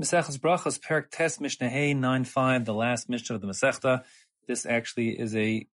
Maseches 0.00 0.38
Brachos, 0.38 0.80
Perak 0.80 1.10
Tes 1.10 1.40
Mishnah 1.40 1.68
Hey 1.68 1.92
9.5, 1.92 2.64
the 2.64 2.72
last 2.72 3.10
Mishnah 3.10 3.36
of 3.36 3.42
the 3.42 3.46
Masechta. 3.46 4.02
This 4.48 4.64
actually 4.64 5.10
is 5.10 5.36
a 5.36 5.66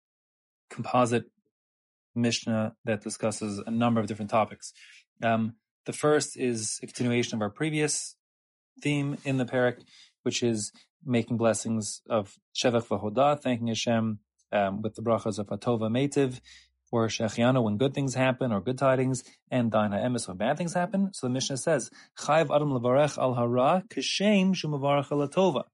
composite 0.68 1.26
Mishnah 2.16 2.74
that 2.84 3.02
discusses 3.02 3.62
a 3.64 3.70
number 3.70 4.00
of 4.00 4.08
different 4.08 4.32
topics. 4.32 4.72
Um, 5.22 5.54
the 5.84 5.92
first 5.92 6.36
is 6.36 6.80
a 6.82 6.86
continuation 6.86 7.36
of 7.36 7.42
our 7.42 7.50
previous 7.50 8.16
theme 8.82 9.16
in 9.24 9.36
the 9.36 9.44
Perak, 9.44 9.78
which 10.24 10.42
is 10.42 10.72
making 11.04 11.36
blessings 11.36 12.02
of 12.10 12.36
Shevach 12.52 12.88
Vahodah, 12.88 13.40
thanking 13.40 13.68
Hashem 13.68 14.18
um, 14.50 14.82
with 14.82 14.96
the 14.96 15.02
brachas 15.02 15.38
of 15.38 15.46
Atova 15.46 15.88
Metiv, 15.88 16.40
or 16.92 17.08
Shehecheyanu 17.08 17.62
when 17.62 17.76
good 17.76 17.94
things 17.94 18.14
happen 18.14 18.52
or 18.52 18.60
good 18.60 18.78
tidings, 18.78 19.24
and 19.50 19.70
Dayan 19.70 19.90
HaEmes 19.90 20.28
when 20.28 20.36
bad 20.36 20.56
things 20.56 20.74
happen. 20.74 21.12
So 21.12 21.26
the 21.26 21.32
Mishnah 21.32 21.56
says, 21.56 21.90
Chayv 22.18 22.54
Adam 22.54 22.70
Levarech 22.70 23.18
al 23.18 23.34
Hara 23.34 23.84
Kashem 23.88 24.54
Shumavarach 24.54 25.08
Tova. 25.32 25.64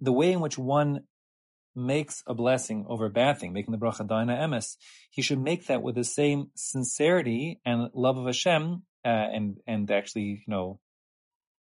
The 0.00 0.12
way 0.12 0.32
in 0.32 0.40
which 0.40 0.56
one 0.56 1.00
makes 1.74 2.22
a 2.26 2.34
blessing 2.34 2.86
over 2.88 3.06
a 3.06 3.10
bad 3.10 3.38
thing, 3.38 3.52
making 3.52 3.72
the 3.72 3.78
bracha 3.78 4.06
Dayan 4.06 4.26
HaEmes, 4.26 4.76
he 5.10 5.22
should 5.22 5.40
make 5.40 5.66
that 5.66 5.82
with 5.82 5.94
the 5.94 6.04
same 6.04 6.50
sincerity 6.54 7.60
and 7.64 7.90
love 7.94 8.18
of 8.18 8.26
Hashem, 8.26 8.82
uh, 9.04 9.08
and 9.08 9.58
and 9.66 9.90
actually, 9.90 10.44
you 10.46 10.48
know, 10.48 10.80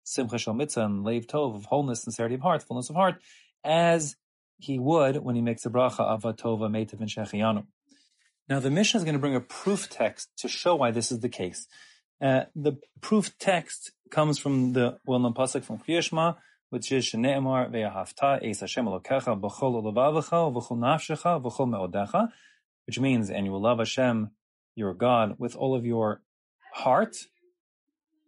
Simcha 0.04 0.38
Shal 0.38 0.54
Mitzvah 0.54 0.84
and 0.84 1.04
Leiv 1.04 1.26
Tov 1.26 1.56
of 1.56 1.66
wholeness, 1.66 2.02
sincerity 2.02 2.36
of 2.36 2.40
heart, 2.40 2.62
fullness 2.62 2.88
of 2.88 2.96
heart, 2.96 3.16
as 3.64 4.16
he 4.58 4.78
would 4.78 5.16
when 5.16 5.34
he 5.34 5.42
makes 5.42 5.66
a 5.66 5.70
bracha 5.70 6.00
of 6.00 6.22
Metiv 6.22 7.00
and 7.00 7.08
Shehecheyanu. 7.08 7.64
Now, 8.48 8.60
the 8.60 8.70
Mishnah 8.70 8.98
is 8.98 9.04
going 9.04 9.14
to 9.14 9.20
bring 9.20 9.36
a 9.36 9.40
proof 9.40 9.90
text 9.90 10.30
to 10.38 10.48
show 10.48 10.74
why 10.74 10.90
this 10.90 11.12
is 11.12 11.20
the 11.20 11.28
case. 11.28 11.68
Uh, 12.18 12.44
the 12.56 12.78
proof 13.02 13.36
text 13.38 13.92
comes 14.10 14.38
from 14.38 14.72
the 14.72 14.98
well-known 15.04 15.34
pasuk 15.34 15.64
from 15.64 15.78
Kriyashma, 15.78 16.36
which 16.70 16.90
is 16.90 17.04
Shne'emar 17.04 17.70
ve'ahavta 17.70 18.40
es 18.42 18.60
Hashem 18.60 18.86
Elokecha 18.86 19.38
b'chol 19.38 19.82
olavavecha 19.82 20.50
v'chol 20.50 20.78
nafshecha 20.78 21.42
v'chol 21.42 21.68
me'odecha, 21.68 22.28
which 22.86 22.98
means, 22.98 23.28
and 23.28 23.44
you 23.44 23.52
will 23.52 23.60
love 23.60 23.78
Hashem, 23.80 24.30
your 24.74 24.94
God, 24.94 25.34
with 25.38 25.54
all 25.54 25.74
of 25.74 25.84
your 25.84 26.22
heart, 26.72 27.16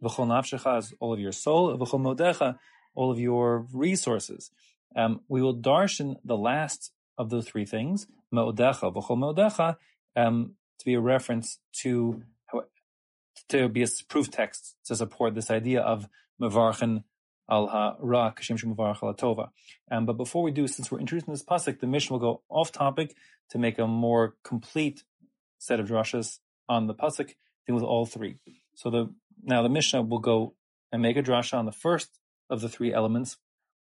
v'chol 0.02 0.26
nafshecha 0.26 0.80
is 0.80 0.92
all 1.00 1.14
of 1.14 1.18
your 1.18 1.32
soul, 1.32 1.78
v'chol 1.78 1.98
me'odecha, 1.98 2.58
all 2.94 3.10
of 3.10 3.18
your 3.18 3.66
resources. 3.72 4.50
Um, 4.94 5.22
we 5.28 5.40
will 5.40 5.56
darshan 5.56 6.16
the 6.26 6.36
last 6.36 6.92
of 7.16 7.30
those 7.30 7.46
three 7.46 7.64
things, 7.64 8.06
me'odecha, 8.30 8.94
v'chol 8.94 9.18
me'odecha, 9.18 9.76
um, 10.16 10.54
to 10.78 10.84
be 10.84 10.94
a 10.94 11.00
reference 11.00 11.58
to 11.82 12.22
to 13.48 13.68
be 13.68 13.82
a 13.82 13.86
proof 14.08 14.30
text 14.30 14.76
to 14.84 14.94
support 14.94 15.34
this 15.34 15.50
idea 15.50 15.80
of 15.80 16.08
mevarchen 16.40 17.02
al 17.50 17.66
ha-ra 17.66 18.32
kashem 18.32 18.58
tova. 19.16 19.48
Um, 19.90 20.06
but 20.06 20.16
before 20.16 20.42
we 20.42 20.52
do, 20.52 20.68
since 20.68 20.90
we're 20.90 21.00
introducing 21.00 21.32
this 21.32 21.44
pasuk, 21.44 21.80
the 21.80 21.86
Mishnah 21.86 22.14
will 22.14 22.20
go 22.20 22.42
off 22.48 22.70
topic 22.70 23.16
to 23.50 23.58
make 23.58 23.78
a 23.78 23.86
more 23.86 24.36
complete 24.44 25.02
set 25.58 25.80
of 25.80 25.88
drashas 25.88 26.38
on 26.68 26.86
the 26.86 26.94
pasuk, 26.94 27.34
dealing 27.66 27.82
with 27.82 27.84
all 27.84 28.06
three. 28.06 28.38
So 28.74 28.90
the 28.90 29.12
now 29.42 29.62
the 29.62 29.68
Mishnah 29.68 30.02
will 30.02 30.20
go 30.20 30.54
and 30.92 31.02
make 31.02 31.16
a 31.16 31.22
drasha 31.22 31.54
on 31.54 31.66
the 31.66 31.72
first 31.72 32.18
of 32.48 32.60
the 32.60 32.68
three 32.68 32.92
elements 32.92 33.36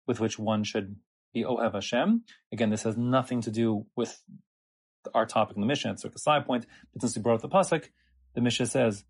with 0.06 0.20
which 0.20 0.38
one 0.38 0.64
should 0.64 0.96
be 1.34 1.44
Ohev 1.44 1.74
Hashem. 1.74 2.24
Again, 2.52 2.70
this 2.70 2.84
has 2.84 2.96
nothing 2.96 3.42
to 3.42 3.50
do 3.50 3.86
with 3.96 4.22
our 5.14 5.26
topic 5.26 5.56
in 5.56 5.60
the 5.60 5.66
Mishnah. 5.66 5.92
It's 5.92 6.04
like 6.04 6.14
a 6.14 6.18
side 6.18 6.46
point, 6.46 6.66
but 6.92 7.02
since 7.02 7.16
we 7.16 7.22
brought 7.22 7.36
up 7.36 7.42
the 7.42 7.48
pasuk, 7.48 7.88
the 8.34 8.40
Mishnah 8.40 8.66
says, 8.66 9.04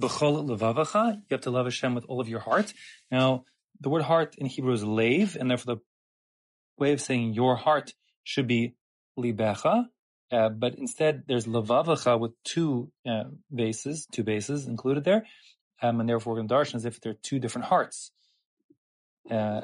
"B'chol 0.00 0.46
levavacha," 0.46 1.14
you 1.14 1.22
have 1.30 1.42
to 1.42 1.50
love 1.50 1.66
Hashem 1.66 1.94
with 1.94 2.04
all 2.06 2.20
of 2.20 2.28
your 2.28 2.40
heart. 2.40 2.72
Now, 3.10 3.44
the 3.80 3.88
word 3.88 4.02
"heart" 4.02 4.34
in 4.36 4.46
Hebrew 4.46 4.72
is 4.72 4.84
"lev," 4.84 5.36
and 5.38 5.50
therefore 5.50 5.76
the 5.76 5.80
way 6.78 6.92
of 6.92 7.00
saying 7.00 7.34
your 7.34 7.56
heart 7.56 7.94
should 8.22 8.46
be 8.46 8.74
libecha. 9.18 9.86
Uh, 10.32 10.48
but 10.48 10.74
instead, 10.76 11.24
there's 11.28 11.46
levavacha 11.46 12.18
with 12.18 12.32
two 12.42 12.90
uh, 13.06 13.24
bases, 13.54 14.06
two 14.10 14.24
bases 14.24 14.66
included 14.66 15.04
there, 15.04 15.26
um, 15.82 16.00
and 16.00 16.08
therefore 16.08 16.32
we're 16.32 16.38
going 16.42 16.48
to 16.48 16.54
darshan 16.54 16.76
as 16.76 16.84
if 16.84 17.00
they're 17.00 17.14
two 17.14 17.38
different 17.38 17.66
hearts. 17.66 18.10
Uh, 19.30 19.62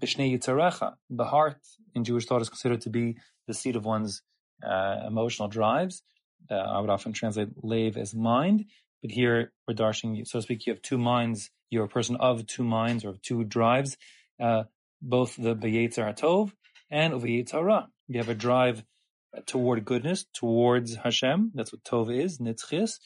the 0.00 1.24
heart 1.24 1.58
in 1.96 2.04
Jewish 2.04 2.26
thought 2.26 2.42
is 2.42 2.48
considered 2.48 2.82
to 2.82 2.90
be 2.90 3.16
the 3.48 3.54
seat 3.54 3.74
of 3.74 3.84
one's 3.84 4.22
uh, 4.62 5.00
emotional 5.06 5.48
drives. 5.48 6.02
Uh, 6.50 6.54
I 6.54 6.80
would 6.80 6.90
often 6.90 7.12
translate 7.12 7.48
lave 7.62 7.96
as 7.96 8.14
mind, 8.14 8.66
but 9.02 9.10
here 9.10 9.52
we're 9.66 9.74
darshing, 9.74 10.24
so 10.24 10.38
to 10.38 10.42
speak, 10.42 10.66
you 10.66 10.72
have 10.72 10.82
two 10.82 10.98
minds. 10.98 11.50
You're 11.70 11.84
a 11.84 11.88
person 11.88 12.16
of 12.16 12.46
two 12.46 12.62
minds 12.62 13.04
or 13.04 13.16
two 13.22 13.42
drives, 13.42 13.96
uh, 14.40 14.64
both 15.02 15.34
the 15.36 15.56
B'yetzer 15.56 16.14
HaTov 16.14 16.52
and 16.90 17.12
Uv'yetzer 17.14 17.64
Ra. 17.64 17.86
You 18.06 18.18
have 18.18 18.28
a 18.28 18.34
drive 18.34 18.84
toward 19.46 19.84
goodness, 19.84 20.26
towards 20.32 20.94
Hashem. 20.96 21.52
That's 21.54 21.72
what 21.72 21.82
Tov 21.82 22.14
is, 22.16 22.38
Nitzchis, 22.38 22.98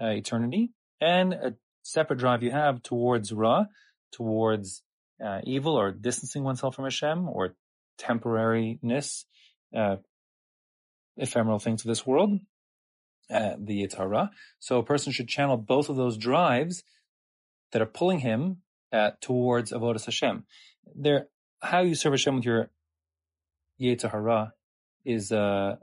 uh, 0.00 0.06
eternity. 0.06 0.70
And 1.00 1.34
a 1.34 1.54
separate 1.82 2.18
drive 2.18 2.42
you 2.42 2.50
have 2.52 2.82
towards 2.82 3.32
Ra, 3.32 3.66
towards 4.12 4.82
uh, 5.24 5.40
evil 5.44 5.78
or 5.78 5.92
distancing 5.92 6.42
oneself 6.42 6.74
from 6.74 6.84
Hashem 6.84 7.28
or 7.28 7.54
temporariness, 7.98 9.24
uh, 9.74 9.96
ephemeral 11.16 11.58
things 11.58 11.82
of 11.82 11.88
this 11.88 12.06
world, 12.06 12.38
uh, 13.30 13.54
the 13.58 13.82
Yetzer 13.82 13.98
Hara. 13.98 14.30
So 14.58 14.78
a 14.78 14.84
person 14.84 15.12
should 15.12 15.28
channel 15.28 15.56
both 15.56 15.88
of 15.88 15.96
those 15.96 16.16
drives 16.16 16.82
that 17.72 17.82
are 17.82 17.86
pulling 17.86 18.20
him 18.20 18.58
uh, 18.92 19.12
towards 19.20 19.72
Avodas 19.72 20.04
Hashem. 20.04 20.44
There, 20.94 21.28
how 21.60 21.80
you 21.80 21.94
serve 21.94 22.12
Hashem 22.12 22.36
with 22.36 22.44
your 22.44 22.70
Yetzer 23.80 24.10
Hara 24.10 24.52
is 25.04 25.32
uh, 25.32 25.76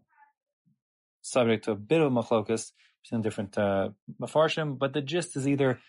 subject 1.22 1.66
to 1.66 1.72
a 1.72 1.76
bit 1.76 2.02
of 2.02 2.12
machlokas 2.12 2.72
between 3.04 3.22
different 3.22 3.58
uh, 3.58 3.90
mefarshim, 4.22 4.78
but 4.78 4.94
the 4.94 5.02
gist 5.02 5.36
is 5.36 5.48
either 5.48 5.80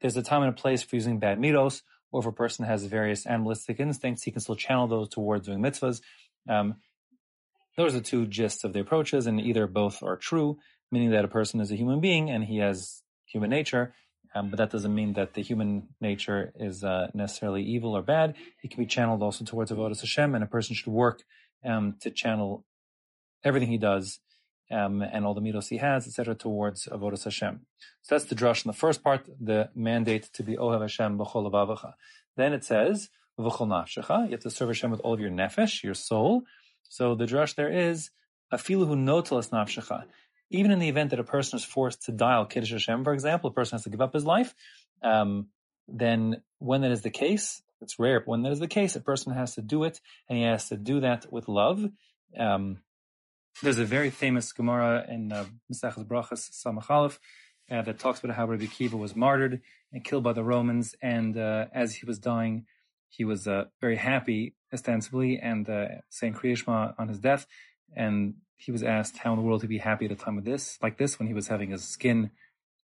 there's 0.00 0.16
a 0.16 0.22
time 0.22 0.42
and 0.42 0.50
a 0.50 0.60
place 0.60 0.82
for 0.82 0.96
using 0.96 1.18
bad 1.18 1.38
mitos, 1.38 1.82
or 2.12 2.20
if 2.20 2.26
a 2.26 2.32
person 2.32 2.64
has 2.64 2.84
various 2.84 3.26
animalistic 3.26 3.80
instincts, 3.80 4.22
he 4.22 4.30
can 4.30 4.40
still 4.40 4.54
channel 4.54 4.86
those 4.86 5.08
towards 5.08 5.46
doing 5.46 5.60
mitzvahs. 5.60 6.00
Um, 6.48 6.76
those 7.76 7.94
are 7.94 7.98
the 7.98 8.04
two 8.04 8.26
gists 8.26 8.64
of 8.64 8.74
the 8.74 8.80
approaches, 8.80 9.26
and 9.26 9.40
either 9.40 9.66
both 9.66 10.02
are 10.02 10.16
true, 10.16 10.58
meaning 10.90 11.10
that 11.10 11.24
a 11.24 11.28
person 11.28 11.60
is 11.60 11.72
a 11.72 11.76
human 11.76 12.00
being 12.00 12.30
and 12.30 12.44
he 12.44 12.58
has 12.58 13.02
human 13.24 13.50
nature, 13.50 13.94
um, 14.34 14.50
but 14.50 14.58
that 14.58 14.70
doesn't 14.70 14.94
mean 14.94 15.14
that 15.14 15.34
the 15.34 15.42
human 15.42 15.88
nature 16.00 16.52
is 16.56 16.84
uh, 16.84 17.08
necessarily 17.14 17.62
evil 17.62 17.96
or 17.96 18.02
bad. 18.02 18.34
It 18.62 18.70
can 18.70 18.78
be 18.78 18.86
channeled 18.86 19.22
also 19.22 19.44
towards 19.44 19.70
avodas 19.70 20.00
Hashem, 20.00 20.34
and 20.34 20.44
a 20.44 20.46
person 20.46 20.74
should 20.74 20.92
work 20.92 21.22
um, 21.64 21.96
to 22.00 22.10
channel 22.10 22.64
everything 23.42 23.68
he 23.68 23.78
does 23.78 24.20
um, 24.72 25.02
and 25.02 25.24
all 25.24 25.34
the 25.34 25.40
mitos 25.40 25.68
he 25.68 25.76
has, 25.78 26.06
etc., 26.06 26.34
towards 26.34 26.86
avodas 26.86 27.24
Hashem. 27.24 27.60
So 28.02 28.14
that's 28.14 28.24
the 28.24 28.34
drush 28.34 28.64
in 28.64 28.70
the 28.70 28.76
first 28.76 29.02
part, 29.04 29.28
the 29.40 29.70
mandate 29.74 30.30
to 30.34 30.42
be 30.42 30.56
ohev 30.56 30.80
Hashem 30.80 31.18
b'chol 31.18 31.50
avavecha. 31.50 31.92
Then 32.36 32.52
it 32.52 32.64
says 32.64 33.10
v'chol 33.38 33.68
nafshecha. 33.68 34.24
You 34.26 34.32
have 34.32 34.40
to 34.40 34.50
serve 34.50 34.68
Hashem 34.68 34.90
with 34.90 35.00
all 35.00 35.14
of 35.14 35.20
your 35.20 35.30
nefesh, 35.30 35.82
your 35.82 35.94
soul. 35.94 36.42
So 36.82 37.14
the 37.14 37.26
drush 37.26 37.54
there 37.54 37.70
is 37.70 38.10
afilu 38.52 38.86
hu 38.86 38.96
notelas 38.96 39.50
nafshecha. 39.50 40.04
Even 40.50 40.70
in 40.70 40.78
the 40.78 40.88
event 40.88 41.10
that 41.10 41.20
a 41.20 41.24
person 41.24 41.56
is 41.56 41.64
forced 41.64 42.02
to 42.04 42.12
dial 42.12 42.44
kiddush 42.46 42.72
Hashem, 42.72 43.04
for 43.04 43.12
example, 43.12 43.50
a 43.50 43.52
person 43.52 43.76
has 43.76 43.84
to 43.84 43.90
give 43.90 44.02
up 44.02 44.12
his 44.12 44.24
life. 44.24 44.54
Um, 45.02 45.48
then 45.88 46.42
when 46.58 46.82
that 46.82 46.90
is 46.90 47.02
the 47.02 47.10
case, 47.10 47.62
it's 47.80 47.98
rare, 47.98 48.20
but 48.20 48.28
when 48.28 48.42
that 48.42 48.52
is 48.52 48.60
the 48.60 48.68
case, 48.68 48.94
a 48.94 49.00
person 49.00 49.32
has 49.32 49.56
to 49.56 49.62
do 49.62 49.84
it, 49.84 50.00
and 50.28 50.38
he 50.38 50.44
has 50.44 50.68
to 50.68 50.76
do 50.76 51.00
that 51.00 51.30
with 51.32 51.48
love. 51.48 51.84
Um, 52.38 52.78
there's 53.62 53.78
a 53.78 53.84
very 53.84 54.10
famous 54.10 54.52
Gemara 54.52 55.04
in 55.08 55.32
uh, 55.32 55.44
Mesachas 55.72 56.06
Brachas 56.06 56.50
Samachalef 56.50 57.18
uh, 57.70 57.82
that 57.82 57.98
talks 57.98 58.22
about 58.22 58.36
how 58.36 58.46
Rabbi 58.46 58.66
Kiva 58.66 58.96
was 58.96 59.14
martyred 59.14 59.60
and 59.92 60.04
killed 60.04 60.24
by 60.24 60.32
the 60.32 60.44
Romans, 60.44 60.94
and 61.02 61.36
uh, 61.36 61.66
as 61.72 61.96
he 61.96 62.06
was 62.06 62.18
dying, 62.18 62.66
he 63.08 63.24
was 63.24 63.46
uh, 63.46 63.64
very 63.80 63.96
happy, 63.96 64.54
ostensibly, 64.72 65.38
and 65.38 65.68
uh, 65.68 65.86
saying 66.08 66.34
Kriya 66.34 66.94
on 66.98 67.08
his 67.08 67.18
death. 67.18 67.46
And 67.94 68.34
he 68.56 68.72
was 68.72 68.82
asked 68.82 69.18
how 69.18 69.32
in 69.32 69.38
the 69.38 69.44
world 69.44 69.60
to 69.60 69.68
be 69.68 69.78
happy 69.78 70.06
at 70.06 70.12
a 70.12 70.16
time 70.16 70.38
of 70.38 70.44
this, 70.44 70.78
like 70.82 70.96
this, 70.96 71.18
when 71.18 71.28
he 71.28 71.34
was 71.34 71.48
having 71.48 71.70
his 71.70 71.84
skin 71.84 72.30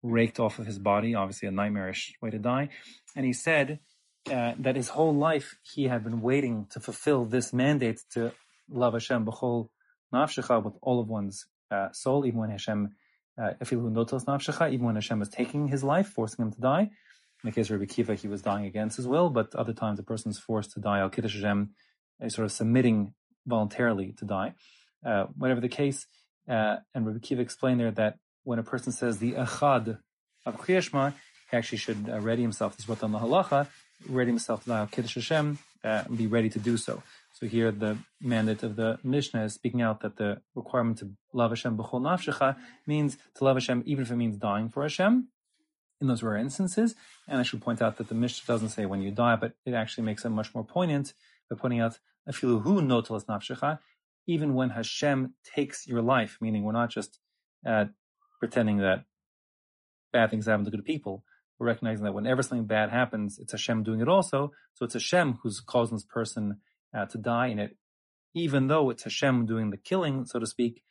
raked 0.02 0.40
off 0.40 0.58
of 0.58 0.66
his 0.66 0.78
body, 0.78 1.14
obviously 1.14 1.49
a 1.49 1.52
nightmarish 1.52 2.14
way 2.20 2.31
to 2.31 2.38
die. 2.38 2.70
And 3.14 3.25
he 3.25 3.32
said 3.32 3.81
uh, 4.31 4.54
that 4.58 4.76
his 4.76 4.88
whole 4.88 5.14
life 5.14 5.56
he 5.62 5.84
had 5.84 6.04
been 6.04 6.20
waiting 6.20 6.66
to 6.70 6.81
fulfill 6.81 7.25
this 7.25 7.52
mandate 7.52 8.00
to 8.12 8.32
love 8.69 8.94
Hashem 8.94 9.25
b'chol 9.25 9.69
nafshecha 10.12 10.62
with 10.62 10.75
all 10.82 11.00
of 11.00 11.08
one's 11.08 11.46
uh, 11.70 11.90
soul, 11.93 12.26
even 12.26 12.40
when 12.40 12.50
Hashem, 12.50 12.94
uh, 13.40 13.50
notos 13.60 14.25
nafshecha, 14.25 14.72
even 14.72 14.87
when 14.87 14.94
Hashem 14.94 15.19
was 15.19 15.28
taking 15.28 15.69
his 15.69 15.84
life, 15.84 16.08
forcing 16.08 16.44
him 16.44 16.52
to 16.52 16.60
die. 16.60 16.90
In 17.44 17.50
the 17.50 17.52
case 17.52 17.70
of 17.70 17.78
Rabbi 17.78 17.93
Kiva, 17.93 18.14
he 18.14 18.26
was 18.26 18.43
dying 18.43 18.66
against 18.66 18.96
his 18.96 19.06
will, 19.06 19.31
but 19.31 19.55
other 19.55 19.72
times 19.72 19.99
a 19.99 20.02
person 20.02 20.31
is 20.31 20.38
forced 20.38 20.72
to 20.72 20.81
die 20.81 20.99
al 20.99 21.08
kiddush 21.08 21.34
Hashem, 21.34 21.70
sort 22.28 22.46
of 22.46 22.52
submitting 22.52 23.14
voluntarily 23.46 24.12
to 24.19 24.25
die. 24.25 24.55
Uh, 25.06 25.26
whatever 25.37 25.60
the 25.60 25.69
case, 25.69 26.06
uh, 26.49 26.76
and 26.94 27.06
Rabbi 27.06 27.20
Kiva 27.20 27.40
explained 27.40 27.78
there 27.78 27.93
that 27.93 28.19
when 28.43 28.58
a 28.58 28.64
person 28.64 28.93
says 28.93 29.19
the 29.19 29.32
achad 29.32 29.99
of 30.44 30.56
Kriyashma, 30.56 31.14
he 31.50 31.56
actually 31.56 31.78
should 31.78 32.08
uh, 32.11 32.20
ready 32.20 32.43
himself. 32.43 32.76
This 32.76 32.84
is 32.84 32.88
what 32.88 33.02
on 33.04 33.12
the 33.12 33.19
halacha 33.19 33.69
ready 34.08 34.31
himself 34.31 34.64
to 34.64 34.70
die 34.70 34.81
al 34.81 34.87
Kiddush 34.87 35.14
Hashem, 35.14 35.58
uh, 35.84 36.02
and 36.06 36.19
be 36.19 36.26
ready 36.26 36.50
to 36.50 36.58
do 36.58 36.76
so. 36.76 37.02
So 37.38 37.46
here 37.46 37.70
the 37.70 37.99
mandate 38.20 38.64
of 38.64 38.75
the 38.75 38.99
Mishnah 39.05 39.44
is 39.44 39.55
speaking 39.55 39.81
out 39.81 40.00
that 40.00 40.17
the 40.17 40.43
requirement 40.56 40.99
to 40.99 41.12
love 41.32 41.52
Hashem 41.52 41.76
b'chol 41.76 42.00
nafshecha 42.00 42.56
means 42.85 43.17
to 43.37 43.44
love 43.44 43.55
Hashem 43.55 43.85
even 43.87 44.02
if 44.02 44.11
it 44.11 44.17
means 44.17 44.37
dying 44.38 44.69
for 44.69 44.82
Hashem 44.82 45.29
in 46.00 46.08
those 46.08 46.25
rare 46.25 46.37
instances. 46.37 46.96
And 47.29 47.38
I 47.38 47.44
should 47.44 47.62
point 47.62 47.81
out 47.81 47.96
that 47.99 48.08
the 48.08 48.17
Mishnah 48.17 48.44
doesn't 48.52 48.70
say 48.70 48.87
when 48.87 49.02
you 49.02 49.12
die, 49.12 49.37
but 49.37 49.52
it 49.64 49.73
actually 49.73 50.02
makes 50.02 50.25
it 50.25 50.31
much 50.31 50.52
more 50.52 50.64
poignant 50.64 51.14
by 51.49 51.55
pointing 51.55 51.79
out 51.79 52.00
afilu 52.29 52.61
hu 52.62 52.81
notelas 52.81 53.26
nafshecha, 53.26 53.79
even 54.26 54.55
when 54.55 54.70
Hashem 54.70 55.35
takes 55.44 55.87
your 55.87 56.02
life, 56.02 56.38
meaning 56.40 56.64
we're 56.64 56.73
not 56.73 56.90
just 56.90 57.20
uh, 57.64 57.85
pretending 58.40 58.79
that 58.79 59.05
bad 60.12 60.31
things 60.31 60.46
happen 60.46 60.64
to 60.64 60.73
good 60.73 60.85
people. 60.85 61.23
We're 61.61 61.69
recognizing 61.69 62.05
that 62.05 62.14
whenever 62.14 62.43
something 62.43 62.67
bad 62.67 62.90
happens, 62.90 63.38
it's 63.38 63.52
Hashem 63.52 63.85
doing 63.85 64.00
it 64.00 64.08
also. 64.08 64.50
So 64.75 64.85
it's 64.85 64.94
Hashem 64.94 65.38
who's 65.44 65.61
causing 65.61 65.96
this 65.96 66.05
person 66.05 66.61
uh, 66.96 67.06
to 67.06 67.19
die 67.19 67.49
in 67.49 67.58
it, 67.58 67.76
even 68.35 68.69
though 68.69 68.90
it's 68.90 69.05
Hashem 69.05 69.46
doing 69.46 69.70
the 69.70 69.76
killing, 69.76 70.25
so 70.25 70.38
to 70.38 70.46
speak. 70.46 70.82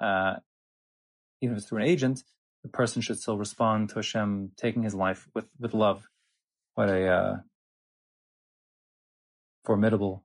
Uh, 0.00 0.34
even 1.40 1.54
if 1.54 1.60
it's 1.60 1.68
through 1.68 1.78
an 1.78 1.88
agent, 1.88 2.22
the 2.62 2.68
person 2.68 3.02
should 3.02 3.18
still 3.18 3.38
respond 3.38 3.88
to 3.90 3.96
Hashem 3.96 4.52
taking 4.56 4.82
his 4.82 4.94
life 4.94 5.28
with 5.34 5.46
with 5.58 5.74
love. 5.74 6.08
What 6.74 6.88
a 6.88 7.06
uh, 7.08 7.36
formidable 9.64 10.24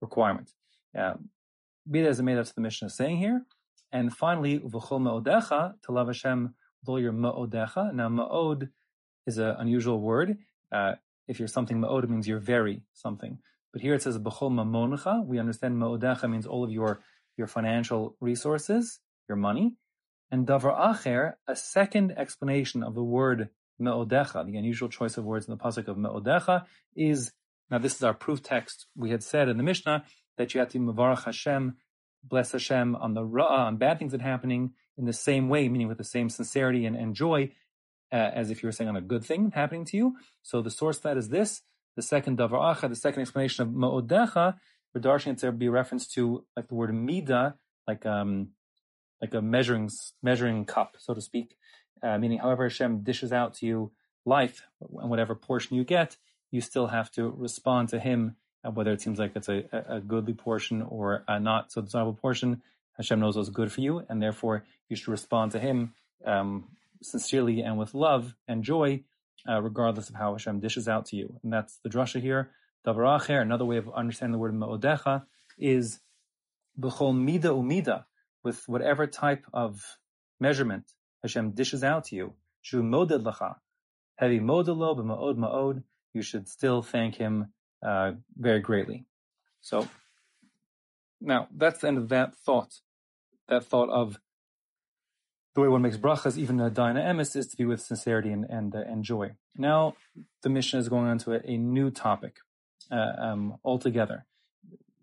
requirement. 0.00 0.50
Uh, 0.96 1.14
be 1.90 2.02
that 2.02 2.08
as 2.08 2.20
it 2.20 2.22
may, 2.22 2.34
that's 2.34 2.52
the 2.52 2.60
Mishnah 2.60 2.86
is 2.86 2.96
saying 2.96 3.18
here. 3.18 3.44
And 3.92 4.14
finally, 4.14 4.58
v'chol 4.58 5.00
ma'odecha, 5.00 5.74
to 5.82 5.92
love 5.92 6.06
Hashem 6.06 6.54
with 6.80 6.88
all 6.88 7.00
your 7.00 7.12
ma'odecha. 7.12 7.92
Now, 7.94 8.08
ma'od 8.08 8.68
is 9.26 9.38
an 9.38 9.56
unusual 9.58 10.00
word. 10.00 10.38
Uh, 10.70 10.94
if 11.26 11.38
you're 11.38 11.48
something 11.48 11.80
ma'od, 11.80 12.08
means 12.08 12.28
you're 12.28 12.38
very 12.38 12.82
something. 12.92 13.38
But 13.72 13.82
here 13.82 13.94
it 13.94 14.02
says 14.02 14.18
b'chol 14.18 14.50
mamoncha. 14.50 15.24
We 15.24 15.38
understand 15.38 15.76
ma'odecha 15.76 16.28
means 16.30 16.46
all 16.46 16.64
of 16.64 16.70
your 16.70 17.00
your 17.36 17.46
financial 17.46 18.16
resources, 18.20 19.00
your 19.28 19.36
money. 19.36 19.74
And 20.30 20.46
davar 20.46 20.78
acher, 20.78 21.34
a 21.48 21.56
second 21.56 22.12
explanation 22.16 22.82
of 22.82 22.94
the 22.94 23.02
word 23.02 23.48
me'odecha, 23.78 24.44
the 24.46 24.56
unusual 24.56 24.88
choice 24.88 25.16
of 25.16 25.24
words 25.24 25.46
in 25.46 25.52
the 25.52 25.56
pasuk 25.56 25.88
of 25.88 25.96
me'odecha, 25.96 26.64
is 26.94 27.32
now 27.70 27.78
this 27.78 27.96
is 27.96 28.02
our 28.02 28.14
proof 28.14 28.42
text. 28.42 28.86
We 28.96 29.10
had 29.10 29.22
said 29.22 29.48
in 29.48 29.56
the 29.56 29.62
Mishnah 29.62 30.04
that 30.36 30.54
you 30.54 30.60
have 30.60 30.70
to 30.70 30.78
mavarach 30.78 31.24
Hashem, 31.24 31.76
bless 32.24 32.52
Hashem 32.52 32.96
on 32.96 33.14
the 33.14 33.22
ra'ah, 33.22 33.66
on 33.66 33.76
bad 33.76 33.98
things 33.98 34.12
that 34.12 34.20
are 34.20 34.24
happening 34.24 34.72
in 34.98 35.06
the 35.06 35.12
same 35.12 35.48
way, 35.48 35.68
meaning 35.68 35.88
with 35.88 35.98
the 35.98 36.04
same 36.04 36.28
sincerity 36.28 36.84
and, 36.84 36.96
and 36.96 37.14
joy, 37.14 37.52
uh, 38.12 38.16
as 38.16 38.50
if 38.50 38.62
you 38.62 38.66
were 38.66 38.72
saying 38.72 38.88
on 38.88 38.96
a 38.96 39.00
good 39.00 39.24
thing 39.24 39.52
happening 39.54 39.84
to 39.86 39.96
you. 39.96 40.16
So 40.42 40.60
the 40.60 40.70
source 40.70 40.98
that 40.98 41.16
is 41.16 41.28
this, 41.28 41.62
the 42.00 42.06
second 42.06 42.38
davar 42.38 42.74
acha, 42.74 42.88
the 42.88 42.96
second 42.96 43.20
explanation 43.20 43.62
of 43.62 43.68
ma'odecha, 43.74 44.54
Radarshing 44.96 45.38
to 45.40 45.52
be 45.52 45.68
reference 45.68 46.08
to 46.14 46.44
like 46.56 46.66
the 46.68 46.74
word 46.74 46.92
mida, 46.92 47.54
like 47.86 48.04
um 48.06 48.48
like 49.20 49.34
a 49.34 49.42
measuring 49.42 49.88
measuring 50.22 50.64
cup, 50.64 50.96
so 50.98 51.12
to 51.14 51.20
speak, 51.20 51.56
uh, 52.02 52.16
meaning 52.18 52.38
however 52.38 52.64
Hashem 52.64 53.02
dishes 53.02 53.32
out 53.32 53.54
to 53.56 53.66
you 53.66 53.92
life 54.24 54.62
and 54.80 55.10
whatever 55.10 55.34
portion 55.34 55.76
you 55.76 55.84
get, 55.84 56.16
you 56.50 56.60
still 56.60 56.88
have 56.88 57.08
to 57.12 57.28
respond 57.28 57.90
to 57.90 58.00
Him, 58.00 58.36
uh, 58.64 58.70
whether 58.70 58.92
it 58.92 59.02
seems 59.02 59.18
like 59.18 59.32
it's 59.36 59.48
a, 59.48 59.58
a 59.96 60.00
goodly 60.00 60.34
portion 60.34 60.82
or 60.82 61.22
a 61.28 61.38
not 61.38 61.70
so 61.70 61.82
desirable 61.82 62.14
portion. 62.14 62.62
Hashem 62.96 63.20
knows 63.20 63.36
what's 63.36 63.50
good 63.50 63.70
for 63.70 63.82
you, 63.82 64.04
and 64.08 64.20
therefore 64.20 64.64
you 64.88 64.96
should 64.96 65.08
respond 65.08 65.52
to 65.52 65.60
Him 65.60 65.92
um, 66.24 66.64
sincerely 67.02 67.60
and 67.60 67.78
with 67.78 67.94
love 67.94 68.34
and 68.48 68.64
joy, 68.64 69.04
uh, 69.48 69.60
regardless 69.60 70.08
of 70.08 70.16
how 70.16 70.32
Hashem 70.32 70.60
dishes 70.60 70.88
out 70.88 71.06
to 71.06 71.16
you. 71.16 71.38
And 71.42 71.52
that's 71.52 71.78
the 71.82 71.90
drasha 71.90 72.20
here. 72.20 72.50
Davar 72.86 73.20
acher, 73.20 73.40
another 73.40 73.64
way 73.64 73.76
of 73.76 73.90
understanding 73.94 74.32
the 74.32 74.38
word 74.38 74.54
ma'odecha, 74.54 75.24
is 75.58 76.00
b'chol 76.78 77.16
mida 77.16 77.48
umida, 77.48 78.04
with 78.42 78.62
whatever 78.66 79.06
type 79.06 79.44
of 79.52 79.98
measurement 80.40 80.84
Hashem 81.22 81.52
dishes 81.52 81.84
out 81.84 82.04
to 82.06 82.16
you. 82.16 82.34
Shu 82.62 82.82
moded 82.82 83.24
lacha, 83.24 83.56
heavy 84.16 84.40
modelo 84.40 84.96
b'ma'od 84.96 85.36
ma'od, 85.36 85.82
you 86.14 86.22
should 86.22 86.48
still 86.48 86.82
thank 86.82 87.16
Him 87.16 87.52
uh, 87.86 88.12
very 88.36 88.60
greatly. 88.60 89.04
So, 89.60 89.88
now 91.20 91.48
that's 91.54 91.80
the 91.80 91.88
end 91.88 91.98
of 91.98 92.08
that 92.08 92.34
thought. 92.34 92.80
That 93.48 93.64
thought 93.64 93.90
of 93.90 94.18
the 95.54 95.60
way 95.60 95.68
one 95.68 95.82
makes 95.82 95.96
brachas, 95.96 96.36
even 96.36 96.60
a 96.60 96.70
dina 96.70 97.00
emes, 97.00 97.34
is 97.36 97.46
to 97.48 97.56
be 97.56 97.64
with 97.64 97.80
sincerity 97.80 98.30
and 98.30 98.44
and, 98.48 98.74
uh, 98.74 98.80
and 98.80 99.04
joy. 99.04 99.32
Now, 99.56 99.94
the 100.42 100.48
Mishnah 100.48 100.78
is 100.78 100.88
going 100.88 101.06
on 101.06 101.18
to 101.18 101.34
a, 101.34 101.40
a 101.44 101.56
new 101.56 101.90
topic 101.90 102.36
uh, 102.90 103.12
um, 103.18 103.56
altogether. 103.64 104.26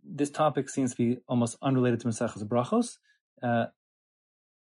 This 0.03 0.29
topic 0.29 0.69
seems 0.69 0.91
to 0.91 0.97
be 0.97 1.21
almost 1.27 1.57
unrelated 1.61 1.99
to 2.01 2.07
Maseches 2.07 2.47
Brachos. 2.47 2.97
Uh, 3.43 3.67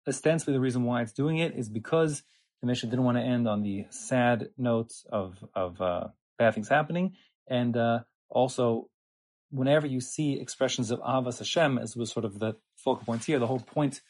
ostensibly, 0.07 0.53
the 0.53 0.61
reason 0.61 0.85
why 0.85 1.01
it's 1.03 1.13
doing 1.13 1.39
it 1.39 1.55
is 1.57 1.69
because 1.71 2.23
the 2.61 2.67
Mishnah 2.67 2.91
didn't 2.91 3.05
want 3.05 3.17
to 3.17 3.25
end 3.25 3.49
on 3.49 3.63
the 3.63 3.87
sad 3.91 4.51
notes 4.59 5.07
of 5.11 5.43
of 5.55 5.81
uh, 5.81 6.09
bad 6.39 6.55
things 6.55 6.69
happening, 6.69 7.15
and 7.49 7.77
uh, 7.77 8.01
also 8.29 8.89
whenever 9.51 9.87
you 9.87 10.01
see 10.01 10.41
expressions 10.41 10.91
of 10.91 11.01
Ahavas 11.01 11.39
Hashem, 11.39 11.79
as 11.79 11.95
was 11.95 12.11
sort 12.11 12.25
of 12.25 12.39
the 12.39 12.57
focal 12.77 13.05
point 13.05 13.25
here, 13.25 13.39
the 13.39 13.47
whole 13.47 13.61
point 13.61 14.01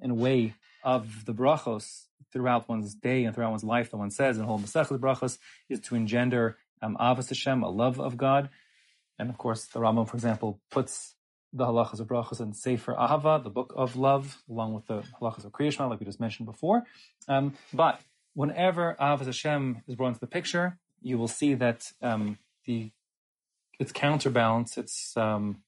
in 0.00 0.10
a 0.10 0.14
way 0.14 0.54
of 0.88 1.26
the 1.26 1.34
brachos 1.34 2.04
throughout 2.32 2.66
one's 2.66 2.94
day 2.94 3.24
and 3.24 3.34
throughout 3.34 3.50
one's 3.50 3.62
life 3.62 3.90
that 3.90 3.98
one 3.98 4.10
says 4.10 4.36
in 4.36 4.42
the 4.42 4.48
whole 4.48 4.58
Masechah 4.58 4.98
brachos 4.98 5.36
is 5.68 5.80
to 5.80 5.94
engender 5.94 6.56
um, 6.80 6.96
Ahavas 6.98 7.28
Hashem, 7.28 7.62
a 7.62 7.68
love 7.68 8.00
of 8.00 8.16
God. 8.16 8.48
And 9.18 9.28
of 9.28 9.36
course, 9.36 9.66
the 9.66 9.80
Rambam, 9.80 10.08
for 10.08 10.16
example, 10.16 10.60
puts 10.70 11.14
the 11.52 11.66
halachas 11.66 12.00
of 12.00 12.06
brachos 12.06 12.40
in 12.40 12.54
Sefer 12.54 12.94
Ahava, 12.94 13.42
the 13.44 13.50
book 13.50 13.74
of 13.76 13.96
love, 13.96 14.42
along 14.48 14.72
with 14.72 14.86
the 14.86 15.02
halachas 15.20 15.44
of 15.44 15.52
Kriyashma, 15.52 15.90
like 15.90 16.00
we 16.00 16.06
just 16.06 16.20
mentioned 16.20 16.46
before. 16.46 16.84
Um, 17.28 17.52
but 17.74 18.00
whenever 18.32 18.96
Ahavas 18.98 19.26
Hashem 19.26 19.82
is 19.86 19.94
brought 19.94 20.08
into 20.08 20.20
the 20.20 20.26
picture, 20.26 20.78
you 21.02 21.18
will 21.18 21.28
see 21.28 21.52
that 21.52 21.92
um, 22.00 22.38
the 22.64 22.92
its 23.78 23.92
counterbalance, 23.92 24.78
its 24.78 25.14
um, 25.18 25.58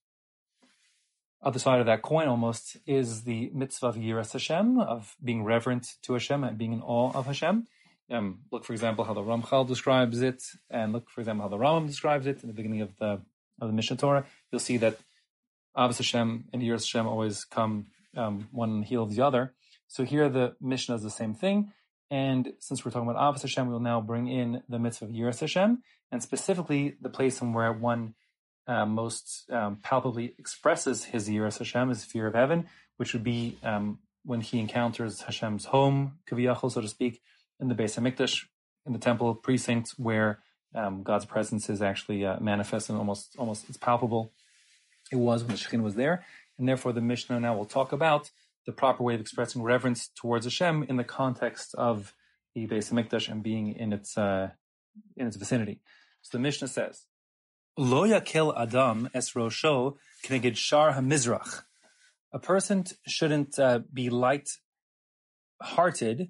other 1.43 1.59
side 1.59 1.81
of 1.81 1.87
that 1.87 2.03
coin 2.03 2.29
almost 2.29 2.77
is 2.87 3.23
the 3.23 3.51
mitzvah 3.55 3.87
of 3.87 3.97
Yiras 3.97 4.33
Hashem, 4.33 4.79
of 4.79 5.17
being 5.23 5.43
reverent 5.43 5.87
to 6.03 6.13
Hashem 6.13 6.45
and 6.45 6.59
being 6.59 6.73
in 6.73 6.83
awe 6.83 7.13
of 7.13 7.27
Hashem. 7.27 7.67
Um, 8.11 8.41
look, 8.51 8.65
for 8.65 8.73
example, 8.73 9.05
how 9.05 9.15
the 9.15 9.23
Ramchal 9.23 9.67
describes 9.67 10.21
it, 10.21 10.43
and 10.69 10.93
look, 10.93 11.09
for 11.09 11.21
example, 11.21 11.43
how 11.45 11.49
the 11.49 11.57
Rambam 11.57 11.87
describes 11.87 12.27
it 12.27 12.43
in 12.43 12.49
the 12.49 12.55
beginning 12.55 12.83
of 12.83 12.97
the 12.99 13.23
of 13.61 13.69
the 13.69 13.75
Mishneh 13.75 13.99
Torah. 13.99 14.25
You'll 14.51 14.59
see 14.59 14.79
that 14.79 14.99
Ahavas 15.77 15.99
Hashem 15.99 16.47
and 16.53 16.63
Yiras 16.63 16.81
Hashem 16.81 17.07
always 17.07 17.45
come 17.45 17.87
um, 18.17 18.49
one 18.51 18.83
heel 18.83 19.03
of 19.03 19.15
the 19.15 19.23
other. 19.23 19.55
So 19.87 20.05
here 20.05 20.29
the 20.29 20.57
Mishnah 20.61 20.97
is 20.97 21.03
the 21.03 21.11
same 21.11 21.35
thing. 21.35 21.73
And 22.11 22.55
since 22.59 22.85
we're 22.85 22.91
talking 22.91 23.09
about 23.09 23.21
Ahavas 23.21 23.43
Hashem, 23.43 23.67
we 23.67 23.73
will 23.73 23.81
now 23.81 24.01
bring 24.01 24.27
in 24.27 24.63
the 24.69 24.79
mitzvah 24.79 25.05
of 25.05 25.11
Yiras 25.13 25.41
Hashem, 25.41 25.83
and 26.11 26.23
specifically 26.23 26.97
the 27.01 27.11
place 27.11 27.41
in 27.41 27.53
where 27.53 27.73
one 27.73 28.15
uh, 28.71 28.87
most 28.87 29.51
um, 29.51 29.79
palpably 29.83 30.33
expresses 30.39 31.05
his 31.05 31.29
Yiras 31.29 31.59
Hashem, 31.59 31.89
his 31.89 32.05
fear 32.05 32.29
of 32.29 32.35
heaven, 32.35 32.69
which 32.99 33.13
would 33.13 33.25
be 33.25 33.59
um, 33.65 33.99
when 34.25 34.41
he 34.41 34.61
encounters 34.61 35.23
Hashem's 35.23 35.65
home, 35.67 36.19
Kaviyachol, 36.31 36.71
so 36.71 36.81
to 36.81 36.87
speak, 36.87 37.21
in 37.59 37.67
the 37.69 37.75
Beis 37.75 37.99
Hamikdash, 37.99 38.45
in 38.87 38.93
the 38.93 38.99
temple 39.01 39.35
precinct, 39.35 39.95
where 39.97 40.39
um, 40.75 41.03
God's 41.03 41.25
presence 41.25 41.69
is 41.69 41.83
actually 41.83 42.25
uh, 42.25 42.39
manifest 42.39 42.89
and 42.89 42.97
almost 42.97 43.35
almost 43.39 43.69
it's 43.69 43.77
palpable. 43.77 44.33
It 45.11 45.17
was 45.17 45.43
when 45.43 45.57
the 45.57 45.59
Shekhinah 45.59 45.83
was 45.83 45.97
there, 45.97 46.25
and 46.57 46.69
therefore 46.69 46.93
the 46.93 47.01
Mishnah 47.01 47.41
now 47.41 47.57
will 47.57 47.65
talk 47.65 47.91
about 47.91 48.31
the 48.67 48.73
proper 48.73 49.03
way 49.03 49.15
of 49.15 49.21
expressing 49.21 49.63
reverence 49.63 50.11
towards 50.15 50.47
Hashem 50.47 50.85
in 50.89 50.97
the 50.97 51.03
context 51.03 51.75
of 51.75 52.15
the 52.55 52.69
Beis 52.69 52.93
Hamikdash 52.93 53.29
and 53.29 53.43
being 53.43 53.75
in 53.75 53.93
its 53.93 54.17
uh, 54.17 54.51
in 55.17 55.27
its 55.27 55.37
vicinity. 55.37 55.81
So 56.23 56.39
the 56.39 56.43
Mishnah 56.43 56.69
says, 56.69 57.07
"Lo 57.81 58.07
yakel 58.07 58.53
adam 58.61 59.09
es 59.15 59.33
rosho 59.33 59.97
kneged 60.25 60.57
shar 60.57 60.93
hamizrach." 60.93 61.63
A 62.31 62.39
person 62.39 62.85
shouldn't 63.07 63.59
uh, 63.59 63.81
be 63.93 64.11
light-hearted 64.11 66.29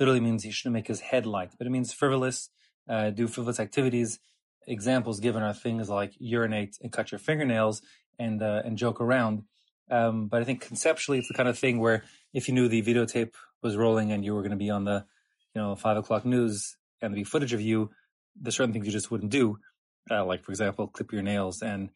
literally 0.00 0.18
means 0.18 0.42
he 0.42 0.50
shouldn't 0.50 0.74
make 0.74 0.88
his 0.88 0.98
head 0.98 1.24
light, 1.24 1.52
but 1.56 1.68
it 1.68 1.70
means 1.70 1.92
frivolous, 1.92 2.48
uh, 2.88 3.10
do 3.10 3.28
frivolous 3.28 3.60
activities. 3.60 4.18
Examples 4.66 5.20
given 5.20 5.44
are 5.44 5.54
things 5.54 5.88
like 5.88 6.14
urinate 6.18 6.76
and 6.82 6.90
cut 6.90 7.12
your 7.12 7.20
fingernails 7.20 7.80
and 8.18 8.42
uh, 8.42 8.62
and 8.64 8.76
joke 8.76 9.00
around. 9.00 9.44
Um, 9.88 10.26
but 10.26 10.42
I 10.42 10.44
think 10.44 10.62
conceptually, 10.62 11.18
it's 11.18 11.28
the 11.28 11.34
kind 11.34 11.48
of 11.48 11.56
thing 11.56 11.78
where 11.78 12.02
if 12.34 12.48
you 12.48 12.54
knew 12.54 12.66
the 12.66 12.82
videotape 12.82 13.34
was 13.62 13.76
rolling 13.76 14.10
and 14.10 14.24
you 14.24 14.34
were 14.34 14.42
going 14.42 14.50
to 14.50 14.56
be 14.56 14.70
on 14.70 14.82
the, 14.84 15.04
you 15.54 15.60
know, 15.60 15.76
five 15.76 15.96
o'clock 15.96 16.24
news 16.24 16.76
and 17.00 17.12
there'd 17.12 17.20
be 17.20 17.24
footage 17.24 17.52
of 17.52 17.60
you, 17.60 17.92
there's 18.34 18.56
certain 18.56 18.72
things 18.72 18.86
you 18.86 18.92
just 18.92 19.12
wouldn't 19.12 19.30
do. 19.30 19.60
Uh, 20.10 20.24
like, 20.24 20.44
for 20.44 20.52
example, 20.52 20.88
clip 20.88 21.12
your 21.12 21.22
nails 21.22 21.62
and 21.62 21.90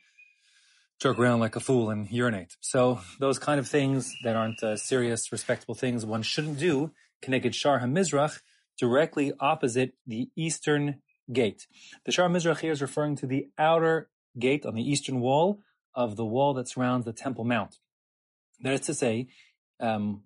joke 1.01 1.19
around 1.19 1.41
like 1.41 1.57
a 1.57 1.61
fool 1.61 1.91
and 1.91 2.11
urinate. 2.11 2.57
So 2.61 3.01
those 3.21 3.39
kind 3.39 3.61
of 3.61 3.69
things 3.69 4.15
that 4.25 4.37
aren't 4.37 4.63
uh, 4.63 4.77
serious, 4.77 5.31
respectable 5.33 5.75
things 5.75 6.07
one 6.07 6.23
shouldn't 6.23 6.59
do 6.59 6.93
Connected 7.23 7.55
Shar 7.55 7.81
HaMizrach, 7.81 8.41
directly 8.79 9.33
opposite 9.41 9.95
the 10.07 10.29
eastern 10.37 11.03
gate. 11.33 11.67
The 12.05 12.13
Shar 12.13 12.29
Mizrach 12.29 12.61
here 12.61 12.73
is 12.73 12.83
referring 12.83 13.17
to 13.17 13.27
the 13.27 13.49
outer 13.59 14.09
gate 14.39 14.65
on 14.65 14.75
the 14.75 14.89
eastern 14.89 15.21
wall 15.21 15.61
of 15.95 16.17
the 16.17 16.25
wall 16.25 16.55
that 16.55 16.69
surrounds 16.69 17.05
the 17.05 17.13
Temple 17.13 17.45
Mount. 17.45 17.79
That 18.61 18.75
is 18.75 18.81
to 18.83 18.95
say, 18.95 19.29
um, 19.81 20.23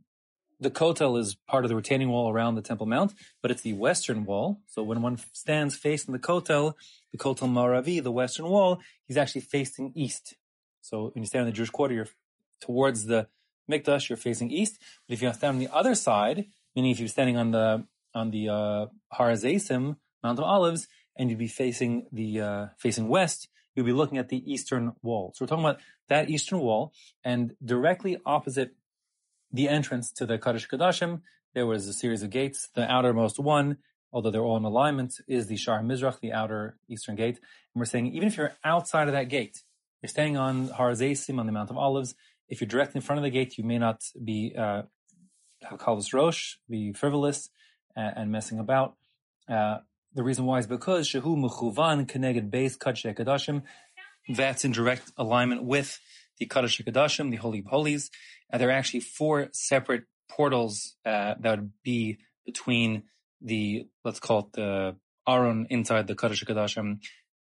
the 0.61 0.71
Kotel 0.71 1.19
is 1.19 1.35
part 1.35 1.65
of 1.65 1.71
the 1.71 1.77
retaining 1.77 2.11
wall 2.11 2.31
around 2.31 2.55
the 2.55 2.63
Temple 2.63 2.87
Mount, 2.87 3.15
but 3.41 3.51
it's 3.51 3.63
the 3.63 3.73
western 3.73 4.25
wall. 4.25 4.61
So 4.67 4.83
when 4.83 5.01
one 5.01 5.19
stands 5.33 5.75
facing 5.75 6.13
the 6.13 6.19
Kotel, 6.19 6.75
the 7.13 7.19
Kotel 7.19 7.49
Maravi, 7.49 8.03
the 8.03 8.13
western 8.13 8.47
wall, 8.47 8.81
he's 9.07 9.17
actually 9.17 9.41
facing 9.41 9.93
east. 9.95 10.37
So 10.83 11.11
when 11.15 11.23
you 11.23 11.27
stand 11.27 11.43
in 11.43 11.47
the 11.47 11.57
Jewish 11.57 11.71
quarter, 11.71 11.95
you're 11.95 12.09
towards 12.61 13.07
the 13.07 13.29
Mikdash, 13.71 14.09
you're 14.09 14.17
facing 14.17 14.51
east. 14.51 14.79
But 15.09 15.15
if 15.15 15.23
you 15.23 15.33
stand 15.33 15.57
on 15.57 15.59
the 15.59 15.75
other 15.75 15.95
side, 15.95 16.47
meaning 16.77 16.91
if 16.91 16.99
you're 17.01 17.09
standing 17.09 17.37
on 17.37 17.51
the 17.53 17.87
on 18.15 18.31
the 18.31 18.49
uh, 18.49 18.87
Mount 20.23 20.39
of 20.39 20.45
Olives, 20.45 20.89
and 21.17 21.31
you'd 21.31 21.39
be 21.39 21.49
facing 21.49 22.07
the 22.13 22.41
uh, 22.41 22.67
facing 22.77 23.09
west, 23.09 23.49
you'd 23.75 23.87
be 23.87 23.93
looking 23.93 24.19
at 24.19 24.29
the 24.29 24.53
eastern 24.53 24.93
wall. 25.03 25.33
So 25.35 25.45
we're 25.45 25.49
talking 25.49 25.65
about 25.65 25.81
that 26.09 26.29
eastern 26.29 26.59
wall, 26.59 26.93
and 27.25 27.55
directly 27.65 28.19
opposite 28.27 28.75
the 29.53 29.69
entrance 29.69 30.11
to 30.13 30.27
the 30.27 30.39
Kodesh 30.39 30.69
Kodashim, 30.69 31.23
there 31.55 31.67
was 31.67 31.87
a 31.89 31.93
series 31.93 32.23
of 32.23 32.31
gates. 32.31 32.69
The 32.75 32.91
outermost 32.91 33.39
one, 33.39 33.79
although 34.13 34.31
they're 34.31 34.43
all 34.43 34.57
in 34.57 34.65
alignment, 34.65 35.15
is 35.27 35.49
the 35.49 35.57
Shar 35.57 35.83
Mizrach, 35.83 36.21
the 36.21 36.33
outer 36.33 36.79
eastern 36.89 37.17
gate. 37.17 37.37
And 37.75 37.81
we're 37.81 37.87
saying 37.87 38.15
even 38.15 38.29
if 38.29 38.37
you're 38.37 38.55
outside 38.65 39.09
of 39.09 39.15
that 39.15 39.29
gate, 39.29 39.63
you're 40.03 40.09
standing 40.09 40.37
on 40.37 40.69
Har 40.69 40.93
Zaysim 40.93 41.39
on 41.39 41.47
the 41.47 41.53
Mount 41.53 41.71
of 41.71 41.77
Olives. 41.77 42.15
If 42.49 42.61
you're 42.61 42.69
directly 42.69 42.99
in 42.99 43.03
front 43.03 43.19
of 43.19 43.25
the 43.25 43.31
gate, 43.31 43.59
you 43.59 43.65
may 43.65 43.79
not 43.79 44.03
be 44.23 44.55
uh, 44.57 44.83
Rosh, 46.13 46.55
be 46.69 46.93
frivolous 46.93 47.51
and, 47.97 48.13
and 48.17 48.33
messing 48.33 48.59
about. 48.59 48.97
Uh, 49.49 49.79
the 50.15 50.23
reason 50.23 50.45
why 50.47 50.59
is 50.59 50.67
because 50.67 51.09
Shehu 51.09 51.37
Mechuvan 51.37 52.07
Keneged 52.07 52.51
Beis 52.51 52.79
Kodesh 52.79 53.17
Kodashim. 53.17 53.63
That's 54.29 54.65
in 54.65 54.73
direct 54.73 55.11
alignment 55.17 55.65
with 55.65 55.99
the 56.41 56.47
Kodesh 56.47 56.83
Kodashim, 56.83 57.31
the 57.31 57.37
Holy 57.37 57.61
of 57.61 57.67
Holies. 57.67 58.11
Uh, 58.53 58.59
there 58.59 58.69
are 58.69 58.73
actually 58.73 59.01
four 59.01 59.49
separate 59.53 60.05
portals 60.29 60.97
uh, 61.07 61.35
that 61.39 61.61
would 61.61 61.73
be 61.85 62.19
between 62.45 63.05
the 63.41 63.87
let's 64.05 64.19
call 64.19 64.41
it 64.41 64.53
the 64.55 64.97
Aron 65.29 65.67
inside 65.71 66.09
the 66.09 66.17
Kodesh 66.17 66.45
Kodashim 66.45 66.99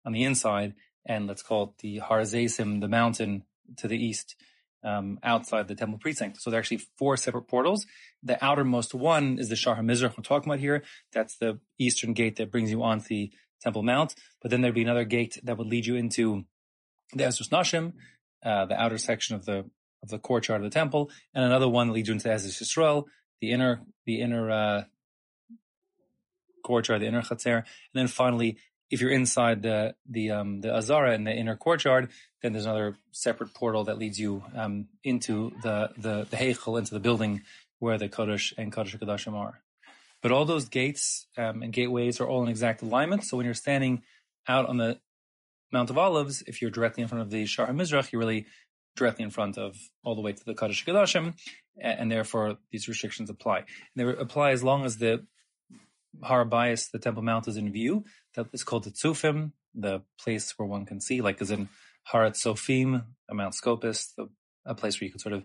on 0.05 0.13
the 0.13 0.23
inside, 0.23 0.73
and 1.05 1.27
let's 1.27 1.43
call 1.43 1.63
it 1.63 1.81
the 1.81 1.99
Harzaisim, 1.99 2.81
the 2.81 2.87
mountain 2.87 3.43
to 3.77 3.87
the 3.87 3.97
east, 3.97 4.35
um, 4.83 5.19
outside 5.23 5.67
the 5.67 5.75
temple 5.75 5.99
precinct. 5.99 6.41
So 6.41 6.49
there 6.49 6.57
are 6.57 6.61
actually 6.61 6.81
four 6.97 7.17
separate 7.17 7.47
portals. 7.47 7.85
The 8.23 8.43
outermost 8.43 8.93
one 8.93 9.37
is 9.39 9.49
the 9.49 9.55
Shar 9.55 9.75
HaMizrach 9.75 10.17
we're 10.17 10.23
talking 10.23 10.49
about 10.49 10.59
here. 10.59 10.83
That's 11.11 11.37
the 11.37 11.59
eastern 11.77 12.13
gate 12.13 12.37
that 12.37 12.51
brings 12.51 12.71
you 12.71 12.81
onto 12.81 13.07
the 13.07 13.31
Temple 13.61 13.83
Mount. 13.83 14.15
But 14.41 14.51
then 14.51 14.61
there'd 14.61 14.75
be 14.75 14.83
another 14.83 15.05
gate 15.05 15.39
that 15.43 15.57
would 15.57 15.67
lead 15.67 15.85
you 15.85 15.95
into 15.95 16.45
the 17.13 17.23
Ezras 17.23 17.49
Nashim, 17.49 17.93
uh, 18.45 18.65
the 18.65 18.81
outer 18.81 18.97
section 18.97 19.35
of 19.35 19.45
the 19.45 19.65
of 20.03 20.09
the 20.09 20.19
courtyard 20.19 20.61
of 20.61 20.71
the 20.71 20.73
temple, 20.73 21.09
and 21.33 21.43
another 21.43 21.67
one 21.67 21.91
leads 21.91 22.07
you 22.07 22.13
into 22.13 22.29
Ezras 22.29 22.61
Yisrael, 22.61 23.05
the 23.41 23.51
inner 23.51 23.81
the 24.05 24.21
inner 24.21 24.51
uh, 24.51 24.83
courtyard, 26.63 27.01
the 27.01 27.07
inner 27.07 27.21
Chatzer, 27.21 27.57
and 27.57 27.65
then 27.93 28.07
finally 28.07 28.57
if 28.91 29.01
you're 29.01 29.11
inside 29.11 29.61
the 29.61 29.95
the 30.09 30.31
um, 30.31 30.61
the 30.61 30.73
Azara 30.73 31.13
in 31.15 31.23
the 31.23 31.33
inner 31.33 31.55
courtyard, 31.55 32.09
then 32.41 32.53
there's 32.53 32.65
another 32.65 32.97
separate 33.11 33.53
portal 33.53 33.85
that 33.85 33.97
leads 33.97 34.19
you 34.19 34.43
um, 34.55 34.87
into 35.03 35.51
the 35.63 35.89
the 35.97 36.27
the 36.29 36.37
Heichel, 36.37 36.77
into 36.77 36.93
the 36.93 36.99
building 36.99 37.41
where 37.79 37.97
the 37.97 38.09
Kodesh 38.09 38.53
and 38.57 38.71
Kodesh 38.71 38.97
Kodashim 38.97 39.33
are. 39.33 39.61
But 40.21 40.31
all 40.31 40.45
those 40.45 40.69
gates 40.69 41.27
um, 41.37 41.61
and 41.61 41.73
gateways 41.73 42.19
are 42.19 42.27
all 42.27 42.43
in 42.43 42.49
exact 42.49 42.81
alignment. 42.81 43.23
So 43.23 43.37
when 43.37 43.45
you're 43.45 43.53
standing 43.53 44.03
out 44.47 44.67
on 44.67 44.77
the 44.77 44.99
Mount 45.75 45.89
of 45.89 45.97
Olives, 45.97 46.41
if 46.47 46.61
you're 46.61 46.71
directly 46.71 47.03
in 47.03 47.09
front 47.09 47.21
of 47.21 47.29
the 47.29 47.45
Shar 47.45 47.67
HaMizrach, 47.67 48.09
you're 48.09 48.21
really 48.21 48.45
directly 48.95 49.25
in 49.25 49.29
front 49.29 49.57
of 49.57 49.75
all 50.05 50.15
the 50.15 50.21
way 50.21 50.31
to 50.31 50.45
the 50.45 50.53
Kodesh 50.53 50.85
Kodashim, 50.85 51.33
and, 51.77 52.09
therefore 52.09 52.59
these 52.71 52.87
restrictions 52.87 53.29
apply. 53.29 53.57
And 53.57 53.97
they 53.97 54.03
apply 54.05 54.51
as 54.51 54.63
long 54.63 54.85
as 54.85 54.99
the 54.99 55.25
Har 56.23 56.45
Bayis, 56.45 56.89
the 56.89 56.97
Temple 56.97 57.23
Mount, 57.23 57.49
is 57.49 57.57
in 57.57 57.73
view. 57.73 58.05
That 58.35 58.47
is 58.53 58.63
called 58.63 58.85
the 58.85 58.91
Tzufim, 58.91 59.51
the 59.73 60.03
place 60.17 60.53
where 60.57 60.65
one 60.65 60.85
can 60.85 61.01
see, 61.01 61.19
like 61.19 61.41
as 61.41 61.51
in 61.51 61.67
Har 62.03 62.23
HaTzofim, 62.23 63.03
Mount 63.29 63.53
Scopus, 63.53 64.13
the, 64.15 64.29
a 64.65 64.75
place 64.75 65.01
where 65.01 65.07
you 65.07 65.11
can 65.11 65.19
sort 65.19 65.33
of 65.33 65.43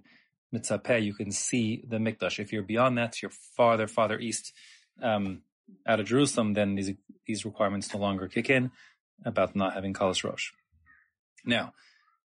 mitzapeh, 0.55 1.03
you 1.03 1.13
can 1.13 1.33
see 1.33 1.83
the 1.89 1.97
Mikdash. 1.97 2.39
If 2.39 2.53
you're 2.53 2.63
beyond 2.63 2.97
that, 2.99 3.21
you're 3.21 3.33
farther, 3.57 3.89
farther 3.89 4.21
east 4.21 4.53
um, 5.03 5.43
out 5.89 5.99
of 5.99 6.07
Jerusalem, 6.07 6.55
then 6.55 6.77
these 6.77 6.93
these 7.27 7.45
requirements 7.45 7.93
no 7.93 7.99
longer 7.99 8.29
kick 8.29 8.49
in 8.49 8.71
about 9.25 9.57
not 9.57 9.75
having 9.75 9.93
Kalas 9.93 10.25
Rosh. 10.25 10.51
Now, 11.45 11.73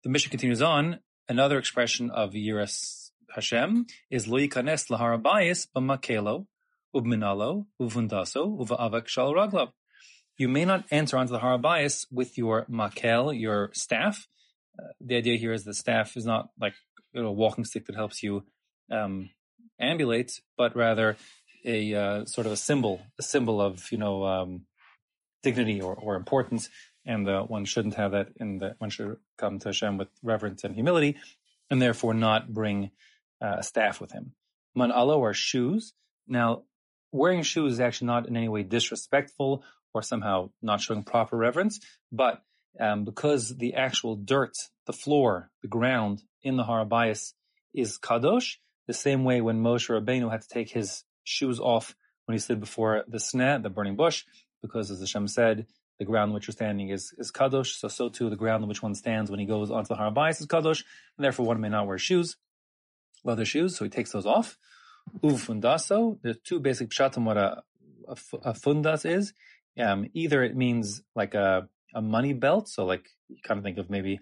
the 0.04 0.10
Mishnah 0.10 0.30
continues 0.30 0.62
on. 0.62 1.00
Another 1.30 1.58
expression 1.58 2.12
of 2.12 2.32
Yiras 2.32 3.12
Hashem 3.34 3.86
is 4.10 4.28
Lo 4.28 4.38
Yikanes 4.38 4.90
Lahar 4.90 5.22
Bayis 5.22 5.68
B'Makelo 5.76 6.48
ubminalo, 6.96 7.66
uvundaso, 7.82 8.58
uvaavak 8.60 9.08
shal 9.08 9.34
raglav. 9.34 9.72
You 10.38 10.48
may 10.48 10.66
not 10.66 10.86
enter 10.92 11.18
onto 11.18 11.32
the 11.32 11.40
Har 11.40 11.58
HaBayis 11.58 12.08
with 12.12 12.38
your 12.38 12.66
makel, 12.66 13.40
your 13.40 13.70
staff. 13.74 14.28
Uh, 14.80 14.88
the 15.00 15.16
idea 15.16 15.38
here 15.38 15.54
is 15.54 15.64
the 15.64 15.74
staff 15.74 16.18
is 16.18 16.26
not 16.26 16.50
like 16.60 16.74
you 17.14 17.22
know, 17.22 17.28
a 17.28 17.32
walking 17.32 17.66
stick 17.66 17.86
that 17.86 17.96
helps 17.96 18.24
you 18.24 18.44
um, 18.92 19.30
ambulate, 19.80 20.42
but 20.58 20.76
rather 20.76 21.18
a 21.66 21.94
uh, 21.94 22.26
sort 22.26 22.48
of 22.48 22.54
a 22.54 22.58
symbol, 22.58 23.02
a 23.20 23.24
symbol 23.24 23.62
of 23.62 23.92
you 23.92 23.98
know 23.98 24.26
um, 24.26 24.66
dignity 25.44 25.82
or, 25.82 25.94
or 25.94 26.16
importance, 26.16 26.70
and 27.06 27.28
uh, 27.28 27.44
one 27.44 27.66
shouldn't 27.66 27.96
have 27.96 28.12
that. 28.12 28.30
In 28.38 28.58
the 28.58 28.76
one 28.80 28.90
should 28.90 29.18
come 29.38 29.60
to 29.60 29.70
Hashem 29.70 29.98
with 29.98 30.08
reverence 30.24 30.64
and 30.64 30.74
humility, 30.74 31.18
and 31.70 31.82
therefore 31.82 32.14
not 32.14 32.52
bring 32.52 32.92
uh, 33.42 33.58
a 33.60 33.64
staff 33.64 34.02
with 34.02 34.12
him. 34.12 34.34
Man 34.76 34.92
alo 34.92 35.24
are 35.24 35.34
shoes. 35.34 35.94
Now 36.28 36.64
wearing 37.12 37.44
shoes 37.44 37.74
is 37.74 37.80
actually 37.80 38.08
not 38.08 38.28
in 38.28 38.36
any 38.36 38.50
way 38.50 38.64
disrespectful 38.64 39.64
or 39.94 40.02
somehow 40.02 40.50
not 40.62 40.82
showing 40.82 41.04
proper 41.04 41.38
reverence, 41.38 41.80
but 42.12 42.42
um, 42.80 43.04
because 43.04 43.56
the 43.56 43.76
actual 43.76 44.16
dirt, 44.16 44.56
the 44.88 44.94
floor, 44.94 45.52
the 45.62 45.68
ground 45.68 46.24
in 46.42 46.58
the 46.58 46.64
Har 46.64 46.84
HaBayis 46.84 47.34
is 47.74 48.00
kadosh, 48.00 48.58
the 48.88 48.94
same 48.94 49.24
way 49.24 49.42
when 49.42 49.62
Moshe 49.62 49.90
Rabbeinu 49.90 50.32
had 50.32 50.42
to 50.42 50.48
take 50.48 50.70
his 50.72 51.04
shoes 51.24 51.60
off 51.60 51.96
when 52.26 52.34
he 52.34 52.40
stood 52.40 52.60
before 52.60 53.04
the 53.08 53.20
snat, 53.20 53.64
the 53.64 53.70
burning 53.70 53.96
bush, 53.96 54.26
because 54.64 54.90
as 54.90 55.00
Hashem 55.00 55.28
said, 55.28 55.68
the 56.00 56.06
ground 56.06 56.30
on 56.30 56.34
which 56.34 56.48
you're 56.48 56.54
standing 56.54 56.90
is, 56.90 57.14
is 57.20 57.32
kadosh, 57.32 57.78
so 57.78 57.88
so 57.88 58.10
too 58.10 58.32
the 58.32 58.36
ground 58.36 58.64
on 58.64 58.70
which 58.70 58.82
one 58.82 58.96
stands 58.96 59.30
when 59.30 59.40
he 59.40 59.46
goes 59.46 59.70
onto 59.70 59.90
the 59.90 59.96
Har 59.96 60.12
HaBayis 60.12 60.42
is 60.42 60.48
kadosh, 60.48 60.84
and 61.18 61.24
therefore 61.24 61.46
one 61.46 61.62
may 61.62 61.70
not 61.70 61.86
wear 61.86 62.00
shoes, 62.00 62.38
leather 63.24 63.46
shoes, 63.46 63.78
so 63.78 63.84
he 63.86 63.90
takes 63.92 64.12
those 64.12 64.26
off. 64.26 64.58
Ufundaso, 65.22 66.18
there's 66.24 66.38
two 66.44 66.60
basic 66.60 66.90
pshatim 66.90 67.26
what 67.26 67.38
a, 67.38 67.62
a, 68.08 68.18
a 68.44 68.54
fundas 68.54 69.06
is. 69.06 69.34
Um, 69.80 70.10
either 70.14 70.44
it 70.44 70.56
means 70.56 71.04
like 71.16 71.36
a, 71.36 71.68
a 71.94 72.02
money 72.02 72.34
belt, 72.34 72.70
so 72.70 72.86
like 72.86 73.06
you 73.28 73.38
kind 73.44 73.58
of 73.58 73.64
think 73.64 73.78
of 73.78 73.90
maybe, 73.90 74.20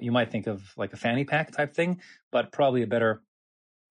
you 0.00 0.12
might 0.12 0.30
think 0.30 0.46
of 0.46 0.62
like 0.76 0.92
a 0.92 0.96
fanny 0.96 1.24
pack 1.24 1.52
type 1.52 1.74
thing, 1.74 2.00
but 2.32 2.52
probably 2.52 2.82
a 2.82 2.86
better, 2.86 3.22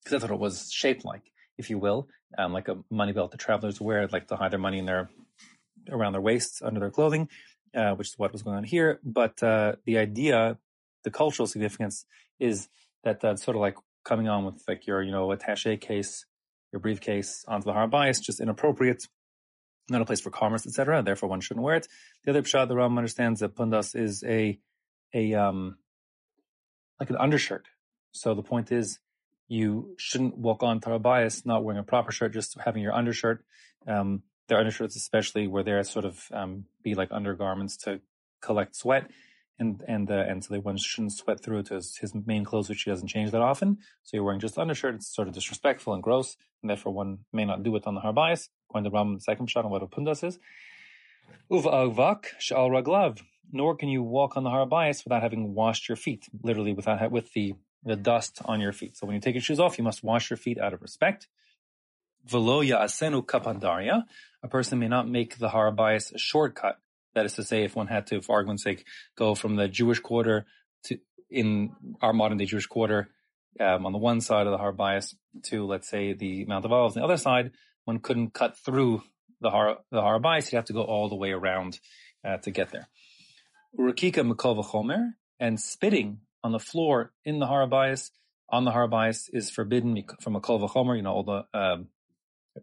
because 0.01 0.13
that's 0.13 0.31
what 0.31 0.35
it 0.35 0.41
was 0.41 0.73
shaped 0.73 1.05
like, 1.05 1.23
if 1.59 1.71
you 1.71 1.79
will, 1.79 2.09
um, 2.37 2.53
like 2.53 2.69
a 2.69 2.79
money 2.91 3.13
belt 3.13 3.31
that 3.31 3.41
travelers 3.41 3.81
wear, 3.81 4.07
like 4.09 4.29
to 4.29 4.37
hide 4.37 4.51
their 4.51 4.59
money 4.59 4.79
in 4.79 4.87
their, 4.87 5.11
around 5.91 6.13
their 6.13 6.21
waists, 6.21 6.63
under 6.63 6.81
their 6.81 6.91
clothing, 6.91 7.29
uh, 7.75 7.93
which 7.95 8.09
is 8.09 8.19
what 8.19 8.33
was 8.33 8.43
going 8.43 8.57
on 8.57 8.65
here. 8.65 9.01
But 9.05 9.43
uh, 9.43 9.77
the 9.85 9.99
idea, 9.99 10.59
the 11.05 11.11
cultural 11.11 11.47
significance 11.47 12.05
is 12.39 12.69
that 13.05 13.21
that's 13.21 13.43
sort 13.43 13.57
of 13.57 13.61
like 13.61 13.77
coming 14.05 14.29
on 14.29 14.45
with 14.45 14.63
like 14.67 14.87
your, 14.87 15.03
you 15.03 15.13
know, 15.13 15.31
attache 15.31 15.77
case, 15.77 16.25
your 16.73 16.81
briefcase 16.81 17.45
onto 17.47 17.65
the 17.65 17.73
Har 17.73 17.89
Bayis, 17.89 18.21
just 18.21 18.41
inappropriate, 18.41 19.07
not 19.91 20.03
a 20.03 20.05
place 20.05 20.21
for 20.21 20.31
commerce, 20.31 20.67
etc. 20.67 21.03
Therefore, 21.03 21.29
one 21.29 21.41
shouldn't 21.41 21.65
wear 21.65 21.77
it. 21.77 21.89
The 22.25 22.31
other 22.31 22.43
pshat, 22.43 22.69
the 22.69 22.77
Ram 22.77 22.97
understands 22.97 23.41
that 23.41 23.55
pundas 23.55 23.95
is 23.95 24.23
a, 24.25 24.59
a, 25.15 25.35
um, 25.35 25.79
like 27.01 27.11
an 27.11 27.17
undershirt. 27.17 27.69
So 28.13 28.35
the 28.35 28.43
point 28.43 28.73
is, 28.73 28.99
you 29.49 29.95
shouldn't 29.97 30.37
walk 30.37 30.63
on 30.63 30.81
Tarabayas 30.81 31.47
not 31.47 31.65
wearing 31.65 31.81
a 31.81 31.85
proper 31.85 32.13
shirt, 32.13 32.35
just 32.35 32.57
having 32.61 32.83
your 32.83 32.93
undershirt. 32.93 33.45
Um, 33.87 34.23
their 34.49 34.59
undershirts, 34.59 34.97
especially, 34.97 35.47
where 35.47 35.63
there 35.63 35.79
are 35.79 35.85
sort 35.85 36.05
of 36.05 36.27
um, 36.33 36.65
be 36.83 36.95
like 36.95 37.09
undergarments 37.11 37.77
to 37.79 38.01
collect 38.41 38.77
sweat 38.77 39.11
and 39.59 39.83
and 39.89 40.11
uh, 40.11 40.25
and 40.29 40.45
so 40.45 40.55
they 40.55 40.61
one 40.61 40.77
shouldn't 40.77 41.13
sweat 41.13 41.43
through 41.43 41.59
it 41.59 41.67
to 41.67 41.75
his, 41.75 41.97
his, 41.97 42.15
main 42.15 42.45
clothes, 42.45 42.69
which 42.69 42.83
he 42.83 42.91
doesn't 42.91 43.09
change 43.09 43.31
that 43.33 43.41
often. 43.41 43.79
So 44.05 44.17
you're 44.17 44.25
wearing 44.25 44.41
just 44.41 44.59
undershirt. 44.59 44.95
It's 44.95 45.13
sort 45.15 45.29
of 45.29 45.35
disrespectful 45.35 45.95
and 45.95 46.03
gross, 46.03 46.37
and 46.63 46.71
therefore 46.71 46.93
one 46.93 47.19
may 47.33 47.45
not 47.45 47.63
do 47.63 47.75
it 47.77 47.87
on 47.87 47.95
the 47.95 48.01
Har 48.01 48.13
HaBayis. 48.13 48.49
Going 48.73 48.85
to 48.85 48.91
Ram, 48.91 49.15
the 49.15 49.21
second 49.21 49.51
shot 49.51 49.65
on 49.65 49.71
what 49.71 49.83
a 49.83 49.87
pundas 49.87 50.23
is. 50.23 50.39
Uva 51.51 51.71
avak 51.71 52.27
shal 52.39 52.71
raglav. 52.71 53.21
Nor 53.51 53.77
can 53.77 53.89
you 53.89 54.03
walk 54.03 54.37
on 54.37 54.45
the 54.45 54.51
Har 54.51 54.67
HaBayis 54.67 55.05
without 55.05 55.23
having 55.23 55.55
washed 55.55 55.89
your 55.89 55.97
feet, 55.97 56.27
literally 56.43 56.73
without 56.73 57.11
with 57.11 57.33
the 57.33 57.55
the 57.85 57.97
dust 57.97 58.41
on 58.45 58.61
your 58.61 58.73
feet. 58.73 58.97
So 58.97 59.07
when 59.07 59.15
you 59.15 59.21
take 59.21 59.35
your 59.35 59.43
shoes 59.43 59.61
off, 59.61 59.79
you 59.79 59.85
must 59.85 60.03
wash 60.03 60.31
your 60.31 60.37
feet 60.37 60.59
out 60.59 60.75
of 60.75 60.83
respect. 60.83 61.29
Veloya 62.27 62.83
asenu 62.83 63.25
kapandaria. 63.25 64.05
A 64.43 64.49
person 64.49 64.79
may 64.79 64.89
not 64.89 65.09
make 65.09 65.39
the 65.39 65.49
Har 65.49 65.73
HaBayis 65.73 66.15
a 66.15 66.19
shortcut. 66.19 66.79
That 67.15 67.27
is 67.27 67.35
to 67.35 67.45
say, 67.45 67.65
if 67.65 67.75
one 67.75 67.89
had 67.89 68.07
to, 68.09 68.21
for 68.21 68.37
argument's 68.37 68.63
sake, 68.63 68.85
go 69.17 69.35
from 69.35 69.57
the 69.57 69.69
Jewish 69.69 69.99
quarter 69.99 70.47
to 70.85 70.99
in 71.31 71.73
our 72.01 72.13
modern 72.13 72.39
day 72.39 72.45
Jewish 72.45 72.67
quarter 72.67 73.09
um, 73.61 73.87
on 73.87 73.93
the 73.93 73.99
one 73.99 74.21
side 74.21 74.47
of 74.47 74.53
the 74.53 74.59
Har 74.59 74.73
HaBayis 74.73 75.15
to, 75.45 75.67
let's 75.67 75.89
say, 75.89 76.13
the 76.13 76.45
Mount 76.45 76.65
of 76.65 76.73
Olives 76.73 76.97
on 76.97 77.03
the 77.03 77.05
other 77.05 77.17
side, 77.17 77.53
one 77.85 77.99
couldn't 77.99 78.35
cut 78.35 78.57
through 78.57 79.03
the 79.41 79.51
Har 79.51 79.79
the 79.91 80.01
Har 80.01 80.21
HaBayis. 80.21 80.53
You'd 80.53 80.59
have 80.59 80.65
to 80.67 80.73
go 80.73 80.83
all 80.83 81.09
the 81.09 81.17
way 81.17 81.33
around 81.33 81.81
uh, 82.25 82.37
to 82.39 82.51
get 82.51 82.71
there. 82.71 82.89
Urakika 83.79 84.31
Mikol 84.31 84.65
Chomer 84.65 85.11
and 85.41 85.61
spitting 85.61 86.21
on 86.43 86.53
the 86.53 86.59
floor 86.59 87.13
in 87.25 87.39
the 87.39 87.47
Har 87.47 87.67
HaBayis 87.67 88.11
on 88.51 88.65
the 88.65 88.71
Har 88.71 88.89
HaBayis 88.89 89.29
is 89.33 89.51
forbidden 89.51 90.03
from 90.21 90.37
a 90.37 90.41
Kol 90.41 90.61
V'chomer, 90.61 90.97
you 90.97 91.03
know, 91.03 91.13
all 91.13 91.23
the, 91.23 91.59
um, 91.59 91.89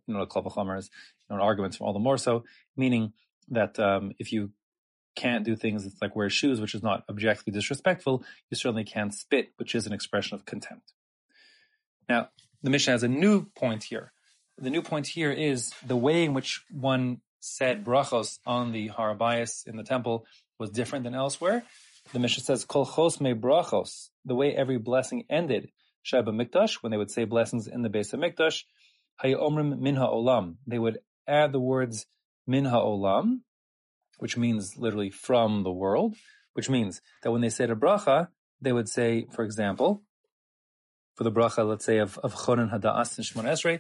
you 0.08 0.14
know, 0.14 0.22
is, 0.22 0.90
you 1.30 1.36
know, 1.36 1.42
arguments 1.42 1.78
from 1.78 1.88
all 1.88 1.94
the 1.94 2.00
more 2.00 2.18
so, 2.18 2.44
meaning 2.75 3.14
that, 3.50 3.80
um, 3.80 4.14
if 4.20 4.32
you 4.32 4.52
can't 5.16 5.46
do 5.46 5.56
things 5.56 5.88
like 6.02 6.16
wear 6.16 6.30
shoes, 6.30 6.60
which 6.60 6.75
is 6.75 6.84
not 6.84 7.04
objectively 7.10 7.54
disrespectful, 7.54 8.24
you 8.50 8.58
certainly 8.58 8.84
can't 8.84 9.14
spit, 9.14 9.50
which 9.58 9.74
is 9.74 9.88
an 9.88 9.94
expression 9.94 10.36
of 10.36 10.46
contempt. 10.46 10.94
Now, 12.08 12.30
the 12.62 12.70
Mishnah 12.70 12.94
has 12.94 13.04
a 13.04 13.08
new 13.08 13.46
point 13.56 13.84
here. 13.84 14.12
The 14.58 14.70
new 14.70 14.82
point 14.82 15.08
here 15.08 15.32
is 15.32 15.74
the 15.86 15.96
way 15.96 16.24
in 16.24 16.34
which 16.34 16.64
one 16.72 17.22
said 17.40 17.84
brachos 17.84 18.40
on 18.46 18.72
the 18.72 18.88
Har 18.88 19.16
HaBayis 19.16 19.68
in 19.68 19.78
the 19.78 19.84
temple 19.84 20.25
was 20.60 20.70
different 20.70 21.04
than 21.04 21.16
elsewhere. 21.16 21.64
The 22.14 22.20
Mishnah 22.20 22.44
says, 22.44 22.66
Kol 22.66 22.86
chos 22.86 23.20
me 23.20 23.34
brachos, 23.34 24.10
the 24.25 24.36
way 24.36 24.56
every 24.56 24.78
blessing 24.78 25.25
ended, 25.30 25.72
Sheba 26.04 26.32
Mikdash, 26.32 26.75
when 26.75 26.92
they 26.92 26.98
would 26.98 27.12
say 27.12 27.25
blessings 27.25 27.68
in 27.68 27.82
the 27.82 27.90
base 27.90 28.14
of 28.14 28.20
Mikdash, 28.20 28.64
Hayomrim 29.24 29.80
Min 29.80 29.96
Ha'olam. 29.96 30.56
They 30.68 30.80
would 30.80 31.00
add 31.28 31.52
the 31.52 31.60
words 31.60 32.06
Min 32.48 32.66
Ha'olam, 32.66 33.42
which 34.18 34.38
means 34.38 34.78
literally 34.78 35.10
from 35.10 35.64
the 35.64 35.72
world, 35.72 36.16
which 36.54 36.70
means 36.70 37.02
that 37.24 37.32
when 37.32 37.42
they 37.42 37.50
said 37.50 37.70
a 37.70 37.76
bracha, 37.76 38.30
they 38.62 38.72
would 38.72 38.90
say, 38.90 39.28
for 39.34 39.44
example, 39.44 40.04
for 41.16 41.24
the 41.24 41.32
bracha, 41.32 41.68
let's 41.68 41.86
say 41.86 41.98
of, 41.98 42.18
of 42.20 42.34
Chonin 42.34 42.72
Hadas 42.72 43.18
and 43.18 43.26
Shemoneh 43.26 43.54
Esrei, 43.54 43.80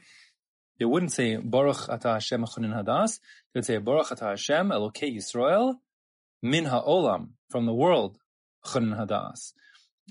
they 0.79 0.85
wouldn't 0.85 1.11
say 1.11 1.37
Baruch 1.37 1.89
Ata 1.89 2.13
Hashem 2.13 2.43
Chonin 2.45 2.73
Hadas. 2.73 3.19
They 3.53 3.59
would 3.59 3.65
say 3.65 3.77
Baruch 3.77 4.11
Ata 4.11 4.25
Hashem 4.25 4.69
Elokei 4.69 5.15
Yisrael 5.15 5.75
Min 6.41 6.65
Ha'olam 6.65 7.29
from 7.49 7.65
the 7.65 7.73
world 7.73 8.17
Chonin 8.65 8.97
Hadas. 8.97 9.53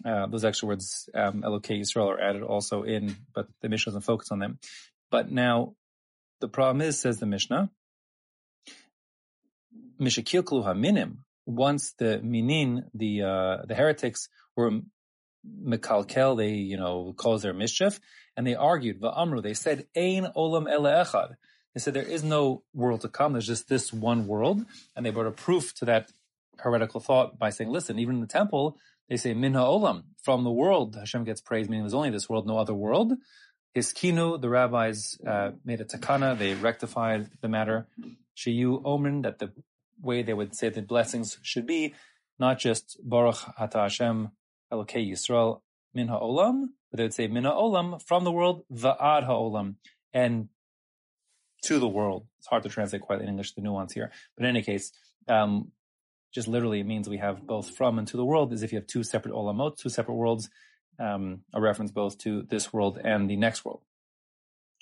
Uh, 0.04 0.26
those 0.26 0.44
extra 0.44 0.68
words, 0.68 1.08
um, 1.14 1.42
Elokei 1.42 1.80
Yisrael, 1.80 2.08
are 2.08 2.20
added 2.20 2.42
also 2.42 2.82
in, 2.82 3.16
but 3.34 3.46
the 3.60 3.68
Mishnah 3.68 3.90
doesn't 3.90 4.02
focus 4.02 4.30
on 4.32 4.38
them. 4.38 4.58
But 5.14 5.30
now, 5.30 5.76
the 6.40 6.48
problem 6.48 6.80
is, 6.80 6.98
says 6.98 7.20
the 7.20 7.26
Mishnah, 7.26 7.70
Mishakilklu 10.00 10.66
HaMinim, 10.66 11.18
once 11.46 11.92
the 11.96 12.20
Minim, 12.20 12.86
the, 12.94 13.22
uh, 13.22 13.56
the 13.64 13.76
heretics 13.76 14.28
were 14.56 14.80
Mekalkel, 15.46 16.36
they, 16.36 16.54
you 16.54 16.76
know, 16.76 17.14
caused 17.16 17.44
their 17.44 17.54
mischief, 17.54 18.00
and 18.36 18.44
they 18.44 18.56
argued, 18.56 19.00
Va'amru, 19.00 19.40
they 19.40 19.54
said, 19.54 19.86
Ein 19.96 20.32
Olam 20.36 20.68
Ele 20.68 21.04
Echad. 21.04 21.36
They 21.74 21.80
said 21.80 21.94
there 21.94 22.02
is 22.02 22.24
no 22.24 22.64
world 22.72 23.02
to 23.02 23.08
come, 23.08 23.34
there's 23.34 23.46
just 23.46 23.68
this 23.68 23.92
one 23.92 24.26
world, 24.26 24.66
and 24.96 25.06
they 25.06 25.10
brought 25.10 25.28
a 25.28 25.30
proof 25.30 25.74
to 25.74 25.84
that 25.84 26.10
heretical 26.58 26.98
thought 26.98 27.38
by 27.38 27.50
saying, 27.50 27.70
listen, 27.70 28.00
even 28.00 28.16
in 28.16 28.20
the 28.20 28.26
temple, 28.26 28.78
they 29.08 29.16
say 29.16 29.32
Min 29.32 29.54
Ha'olam, 29.54 30.06
from 30.24 30.42
the 30.42 30.50
world. 30.50 30.96
Hashem 30.96 31.22
gets 31.22 31.40
praise, 31.40 31.68
meaning 31.68 31.84
there's 31.84 31.94
only 31.94 32.10
this 32.10 32.28
world, 32.28 32.48
no 32.48 32.58
other 32.58 32.74
world. 32.74 33.12
Hiskinu, 33.76 34.40
the 34.40 34.48
rabbis 34.48 35.18
uh, 35.26 35.50
made 35.64 35.80
a 35.80 35.84
takana, 35.84 36.38
they 36.38 36.54
rectified 36.54 37.28
the 37.40 37.48
matter. 37.48 37.86
Shiyu 38.36 38.82
Omen, 38.84 39.22
that 39.22 39.38
the 39.38 39.52
way 40.00 40.22
they 40.22 40.34
would 40.34 40.54
say 40.54 40.68
the 40.68 40.82
blessings 40.82 41.38
should 41.42 41.66
be, 41.66 41.94
not 42.38 42.58
just 42.58 42.98
Baruch 43.02 43.36
Hata 43.58 43.78
Hashem 43.80 44.30
Elokei 44.72 45.10
Yisrael 45.10 45.60
Min 45.92 46.08
Ha'olam, 46.08 46.68
but 46.90 46.98
they 46.98 47.02
would 47.04 47.14
say 47.14 47.26
Min 47.26 47.44
Ha'olam, 47.44 48.00
from 48.02 48.24
the 48.24 48.32
world, 48.32 48.64
Va'ad 48.72 49.24
Ha'olam, 49.26 49.76
and 50.12 50.48
to 51.64 51.78
the 51.78 51.88
world. 51.88 52.26
It's 52.38 52.46
hard 52.46 52.62
to 52.64 52.68
translate 52.68 53.02
quite 53.02 53.20
in 53.20 53.28
English, 53.28 53.54
the 53.54 53.62
nuance 53.62 53.92
here. 53.92 54.10
But 54.36 54.44
in 54.44 54.50
any 54.50 54.62
case, 54.62 54.92
um, 55.28 55.72
just 56.32 56.48
literally 56.48 56.80
it 56.80 56.86
means 56.86 57.08
we 57.08 57.18
have 57.18 57.46
both 57.46 57.76
from 57.76 57.98
and 57.98 58.06
to 58.08 58.16
the 58.16 58.24
world, 58.24 58.52
as 58.52 58.62
if 58.62 58.72
you 58.72 58.78
have 58.78 58.86
two 58.86 59.02
separate 59.02 59.34
olamot, 59.34 59.78
two 59.78 59.88
separate 59.88 60.14
worlds, 60.14 60.50
um, 60.98 61.42
a 61.52 61.60
reference 61.60 61.90
both 61.90 62.18
to 62.18 62.42
this 62.42 62.72
world 62.72 62.98
and 63.02 63.28
the 63.28 63.36
next 63.36 63.64
world. 63.64 63.80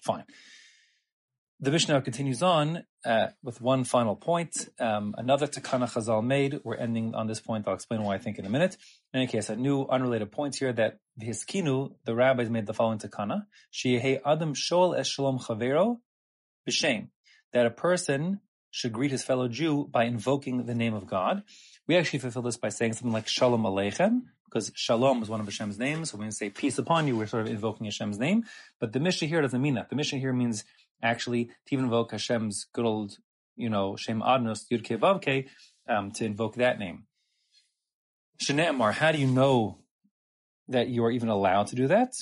Fine. 0.03 0.25
The 1.61 1.71
Mishnah 1.71 2.03
continues 2.03 2.43
on 2.43 2.83
uh, 3.05 3.29
with 3.41 3.61
one 3.61 3.85
final 3.85 4.17
point. 4.17 4.69
Um, 4.81 5.15
another 5.17 5.47
Takana 5.47 5.89
Chazal 5.89 6.25
made. 6.25 6.61
We're 6.65 6.75
ending 6.75 7.15
on 7.15 7.29
this 7.29 7.39
point. 7.39 7.69
I'll 7.69 7.75
explain 7.75 8.03
why 8.03 8.17
I 8.17 8.19
think 8.19 8.37
in 8.41 8.45
a 8.45 8.51
minute. 8.51 8.77
In 9.15 9.21
any 9.21 9.29
case, 9.29 9.49
a 9.49 9.55
new 9.55 9.87
unrelated 9.87 10.33
point 10.33 10.57
here 10.57 10.73
that 10.73 10.99
the 11.17 11.27
Hiskinu, 11.27 11.93
the 12.05 12.17
rabbis 12.17 12.51
made 12.51 12.67
the 12.67 12.75
following 12.75 12.99
Takana. 12.99 13.47
Sheyehei 13.73 14.21
Adam 14.27 14.55
Shoel 14.55 14.99
Es 14.99 15.07
Shalom 15.07 15.39
Chavero 15.39 15.99
B'Shem. 16.69 17.11
That 17.53 17.67
a 17.67 17.71
person 17.71 18.41
should 18.73 18.93
greet 18.93 19.13
his 19.13 19.23
fellow 19.23 19.47
Jew 19.47 19.87
by 19.89 20.03
invoking 20.03 20.67
the 20.67 20.75
name 20.75 20.95
of 20.95 21.07
God. 21.07 21.45
We 21.87 21.97
actually 21.97 22.19
fulfill 22.19 22.43
this 22.43 22.57
by 22.57 22.71
saying 22.71 22.95
something 22.95 23.13
like 23.13 23.29
Shalom 23.29 23.63
Aleichem, 23.63 24.23
because 24.53 24.71
Shalom 24.75 25.23
is 25.23 25.31
one 25.31 25.41
of 25.41 25.47
Hashem's 25.47 25.79
names. 25.79 26.11
So 26.11 26.19
when 26.19 26.27
we 26.27 26.31
say 26.33 26.51
peace 26.51 26.79
upon 26.79 27.07
you, 27.07 27.17
we're 27.17 27.27
sort 27.27 27.47
of 27.47 27.53
invoking 27.53 27.87
Hashem's 27.87 28.19
name. 28.19 28.45
But 28.81 28.93
the 28.93 29.01
Mishnah 29.01 29.29
here 29.29 29.41
doesn't 29.41 29.61
mean 29.61 29.75
that. 29.75 29.89
The 29.89 29.97
Mishnah 29.97 30.19
here 30.19 30.33
means 30.33 30.65
actually 31.03 31.47
to 31.47 31.53
even 31.71 31.87
invoke 31.87 32.13
Hashem's 32.13 32.67
good 32.73 32.85
old, 32.85 33.17
you 33.57 33.71
know, 33.71 33.97
Shem 33.97 34.21
Adnos, 34.21 34.65
Yudke 34.71 34.99
Vavke, 34.99 35.49
um, 35.89 36.11
to 36.13 36.25
invoke 36.25 36.57
that 36.57 36.79
name. 36.79 37.05
Shne'emar, 38.43 38.93
how 38.93 39.13
do 39.13 39.19
you 39.19 39.27
know 39.27 39.79
that 40.69 40.89
you 40.89 41.05
are 41.05 41.11
even 41.11 41.29
allowed 41.29 41.69
to 41.69 41.77
do 41.77 41.87
that? 41.89 42.15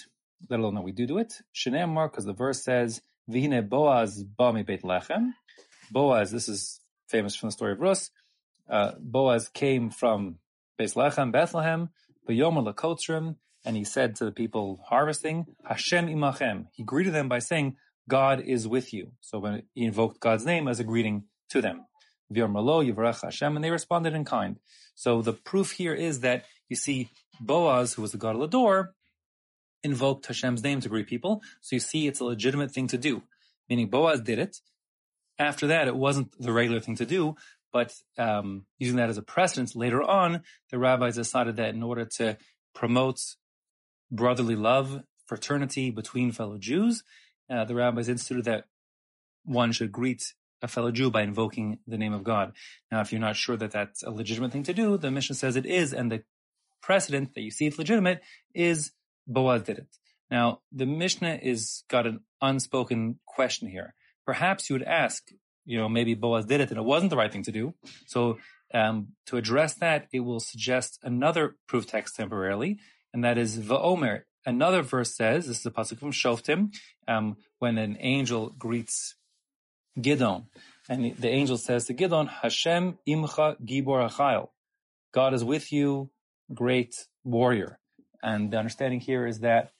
Let 0.48 0.60
alone 0.60 0.74
that 0.76 0.82
we 0.82 0.92
do 0.92 1.06
do 1.06 1.18
it. 1.18 1.34
Shne'emar, 1.54 2.10
because 2.10 2.26
the 2.26 2.32
verse 2.32 2.62
says, 2.62 3.02
Vihine 3.28 3.68
Boaz 3.68 4.24
Bami 4.24 4.64
Beit 4.64 4.82
Lechem, 4.82 5.32
Boaz, 5.90 6.30
this 6.30 6.48
is 6.48 6.80
famous 7.08 7.34
from 7.34 7.48
the 7.48 7.52
story 7.52 7.72
of 7.72 7.80
Rus, 7.80 8.10
uh, 8.68 8.92
Boaz 9.00 9.48
came 9.48 9.90
from 9.90 10.36
Beis 10.78 10.94
Lechem, 10.94 11.32
Bethlehem, 11.32 11.90
and 13.64 13.76
he 13.76 13.84
said 13.84 14.16
to 14.16 14.24
the 14.24 14.32
people 14.32 14.80
harvesting, 14.86 15.46
Hashem 15.64 16.06
imachem. 16.06 16.66
He 16.72 16.82
greeted 16.82 17.12
them 17.12 17.28
by 17.28 17.40
saying, 17.40 17.76
God 18.08 18.40
is 18.40 18.66
with 18.66 18.92
you. 18.92 19.12
So 19.20 19.38
when 19.38 19.62
he 19.74 19.84
invoked 19.84 20.20
God's 20.20 20.46
name 20.46 20.66
as 20.66 20.80
a 20.80 20.84
greeting 20.84 21.24
to 21.50 21.60
them. 21.60 21.86
Hashem, 22.32 23.56
and 23.56 23.64
they 23.64 23.70
responded 23.70 24.14
in 24.14 24.24
kind. 24.24 24.56
So 24.94 25.20
the 25.20 25.32
proof 25.32 25.72
here 25.72 25.94
is 25.94 26.20
that 26.20 26.44
you 26.68 26.76
see 26.76 27.10
Boaz, 27.40 27.94
who 27.94 28.02
was 28.02 28.12
the 28.12 28.18
gadol 28.18 28.46
hador, 28.46 28.88
invoked 29.82 30.26
Hashem's 30.26 30.62
name 30.62 30.80
to 30.80 30.88
greet 30.88 31.08
people. 31.08 31.42
So 31.60 31.76
you 31.76 31.80
see 31.80 32.06
it's 32.06 32.20
a 32.20 32.24
legitimate 32.24 32.70
thing 32.70 32.86
to 32.88 32.98
do. 32.98 33.22
Meaning 33.68 33.88
Boaz 33.88 34.20
did 34.20 34.38
it, 34.38 34.58
after 35.38 35.66
that, 35.68 35.88
it 35.88 35.96
wasn't 35.96 36.30
the 36.38 36.52
regular 36.52 36.80
thing 36.80 36.96
to 36.96 37.06
do, 37.06 37.34
but 37.72 37.92
um, 38.18 38.66
using 38.78 38.96
that 38.96 39.08
as 39.08 39.18
a 39.18 39.22
precedent 39.22 39.76
later 39.76 40.02
on, 40.02 40.42
the 40.70 40.78
rabbis 40.78 41.16
decided 41.16 41.56
that 41.56 41.74
in 41.74 41.82
order 41.82 42.04
to 42.16 42.36
promote 42.74 43.20
brotherly 44.10 44.56
love, 44.56 45.02
fraternity 45.26 45.90
between 45.90 46.32
fellow 46.32 46.58
Jews, 46.58 47.04
uh, 47.48 47.64
the 47.64 47.74
rabbis 47.74 48.08
instituted 48.08 48.44
that 48.44 48.64
one 49.44 49.72
should 49.72 49.92
greet 49.92 50.34
a 50.62 50.68
fellow 50.68 50.90
Jew 50.90 51.10
by 51.10 51.22
invoking 51.22 51.78
the 51.86 51.96
name 51.96 52.12
of 52.12 52.24
God. 52.24 52.52
Now, 52.92 53.00
if 53.00 53.12
you're 53.12 53.20
not 53.20 53.36
sure 53.36 53.56
that 53.56 53.70
that's 53.70 54.02
a 54.02 54.10
legitimate 54.10 54.52
thing 54.52 54.64
to 54.64 54.74
do, 54.74 54.98
the 54.98 55.10
Mishnah 55.10 55.36
says 55.36 55.56
it 55.56 55.64
is, 55.64 55.94
and 55.94 56.12
the 56.12 56.22
precedent 56.82 57.34
that 57.34 57.40
you 57.40 57.50
see 57.50 57.66
it's 57.66 57.78
legitimate 57.78 58.20
is 58.54 58.92
Boaz 59.26 59.62
did 59.62 59.78
it. 59.78 59.96
Now, 60.30 60.60
the 60.70 60.86
Mishnah 60.86 61.38
is 61.42 61.84
got 61.88 62.06
an 62.06 62.20
unspoken 62.42 63.20
question 63.26 63.68
here 63.68 63.94
perhaps 64.30 64.70
you 64.70 64.74
would 64.74 64.84
ask, 64.84 65.30
you 65.64 65.78
know, 65.78 65.88
maybe 65.88 66.14
Boaz 66.14 66.46
did 66.46 66.60
it 66.60 66.70
and 66.70 66.78
it 66.78 66.84
wasn't 66.84 67.10
the 67.10 67.16
right 67.16 67.32
thing 67.32 67.42
to 67.44 67.52
do. 67.52 67.74
So 68.06 68.38
um, 68.72 69.08
to 69.26 69.36
address 69.36 69.74
that, 69.74 70.06
it 70.12 70.20
will 70.20 70.40
suggest 70.40 70.98
another 71.02 71.56
proof 71.66 71.86
text 71.86 72.16
temporarily, 72.16 72.78
and 73.12 73.24
that 73.24 73.38
is 73.38 73.58
Va'omer. 73.58 74.22
Another 74.46 74.82
verse 74.82 75.14
says, 75.14 75.46
this 75.46 75.60
is 75.60 75.66
a 75.66 75.70
pasuk 75.70 75.98
from 75.98 76.12
Shoftim, 76.12 76.72
um, 77.08 77.36
when 77.58 77.78
an 77.78 77.96
angel 78.00 78.54
greets 78.58 79.16
Gidon, 79.98 80.46
and 80.88 81.16
the 81.16 81.28
angel 81.28 81.58
says 81.58 81.86
to 81.86 81.94
Gidon, 81.94 82.28
Hashem 82.28 82.98
imcha 83.08 83.56
gibor 83.60 84.08
achayil. 84.08 84.48
God 85.12 85.34
is 85.34 85.44
with 85.44 85.72
you, 85.72 86.10
great 86.54 86.94
warrior. 87.24 87.78
And 88.22 88.50
the 88.50 88.58
understanding 88.58 89.00
here 89.00 89.26
is 89.26 89.40
that 89.40 89.72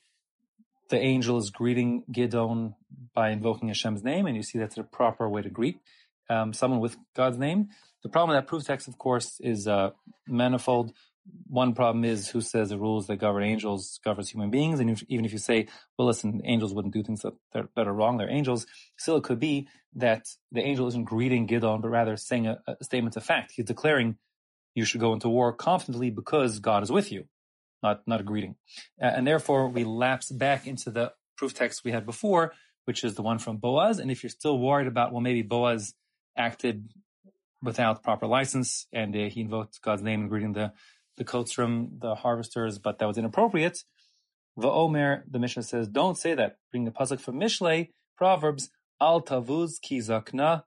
the 0.90 0.98
angel 0.98 1.38
is 1.38 1.50
greeting 1.50 2.05
Gidon 2.12 2.74
by 3.14 3.31
invoking 3.31 3.68
Hashem's 3.68 4.05
name, 4.05 4.26
and 4.26 4.37
you 4.37 4.42
see 4.42 4.59
that's 4.59 4.74
the 4.74 4.83
proper 4.83 5.29
way 5.29 5.42
to 5.42 5.50
greet 5.50 5.81
um, 6.29 6.53
someone 6.53 6.81
with 6.81 6.96
God's 7.14 7.38
name. 7.38 7.68
The 8.03 8.09
problem 8.09 8.35
with 8.35 8.42
that 8.42 8.48
proof 8.48 8.64
text, 8.64 8.88
of 8.88 8.96
course, 8.96 9.40
is 9.40 9.66
uh, 9.66 9.90
manifold. 10.26 10.92
one 11.46 11.74
problem 11.74 12.05
is 12.05 12.29
who 12.29 12.40
says 12.40 12.70
the 12.70 12.79
rules 12.79 13.07
that 13.09 13.16
govern 13.16 13.42
angels 13.42 14.00
governs 14.05 14.31
human 14.31 14.50
beings. 14.50 14.81
And 14.81 14.88
if, 14.90 15.03
even 15.09 15.24
if 15.24 15.33
you 15.33 15.38
say, 15.38 15.66
well, 15.98 16.09
listen, 16.09 16.40
angels 16.44 16.72
wouldn't 16.72 16.94
do 16.94 17.03
things 17.03 17.20
that, 17.20 17.35
that, 17.53 17.66
that, 17.76 17.87
are 17.87 17.92
wrong, 17.92 18.16
they're 18.16 18.31
angels, 18.31 18.66
still 18.96 19.16
it 19.16 19.24
could 19.24 19.38
be 19.38 19.68
that 19.96 20.26
the 20.50 20.62
angel 20.62 20.88
isn't 20.88 21.05
greeting 21.05 21.46
Gidon, 21.46 21.83
but 21.83 21.88
rather 21.88 22.16
saying 22.16 22.46
a, 22.46 22.59
a 22.66 22.85
statement 22.85 23.16
of 23.16 23.24
fact. 23.24 23.53
He's 23.55 23.66
declaring 23.66 24.16
you 24.74 24.85
should 24.85 25.00
go 25.00 25.12
into 25.12 25.29
war 25.29 25.53
confidently 25.53 26.11
because 26.11 26.61
God 26.61 26.83
is 26.83 26.92
with 26.92 27.12
you, 27.12 27.24
not, 27.82 28.02
not 28.06 28.20
a 28.20 28.24
greeting. 28.24 28.56
And 28.98 29.26
therefore 29.26 29.68
we 29.68 29.84
lapse 29.84 30.30
back 30.30 30.66
into 30.66 30.90
the 30.90 31.12
proof 31.36 31.54
text 31.54 31.84
we 31.84 31.92
had 31.92 32.06
before, 32.06 32.52
which 32.84 33.04
is 33.04 33.14
the 33.14 33.22
one 33.22 33.38
from 33.38 33.56
Boaz. 33.58 33.98
And 33.98 34.10
if 34.10 34.22
you're 34.22 34.30
still 34.30 34.58
worried 34.58 34.86
about, 34.86 35.12
well, 35.12 35.20
maybe 35.20 35.42
Boaz 35.42 35.94
acted 36.36 36.88
without 37.62 38.02
proper 38.02 38.26
license 38.26 38.86
and 38.92 39.14
uh, 39.14 39.28
he 39.28 39.42
invoked 39.42 39.82
God's 39.82 40.02
name 40.02 40.22
in 40.22 40.28
greeting 40.28 40.52
the 40.52 40.72
the 41.16 41.44
from 41.52 41.98
the 41.98 42.14
harvesters, 42.14 42.78
but 42.78 42.98
that 42.98 43.06
was 43.06 43.18
inappropriate. 43.18 43.84
Va'omer, 44.58 45.22
the 45.30 45.38
Mishnah 45.38 45.62
says, 45.62 45.86
don't 45.86 46.16
say 46.16 46.34
that. 46.34 46.56
Bring 46.70 46.84
the 46.84 46.90
pasuk 46.90 47.20
from 47.20 47.38
Mishle, 47.38 47.90
Proverbs, 48.16 48.70
Al 49.00 49.20
tavuz 49.20 49.74
kizakna 49.84 50.64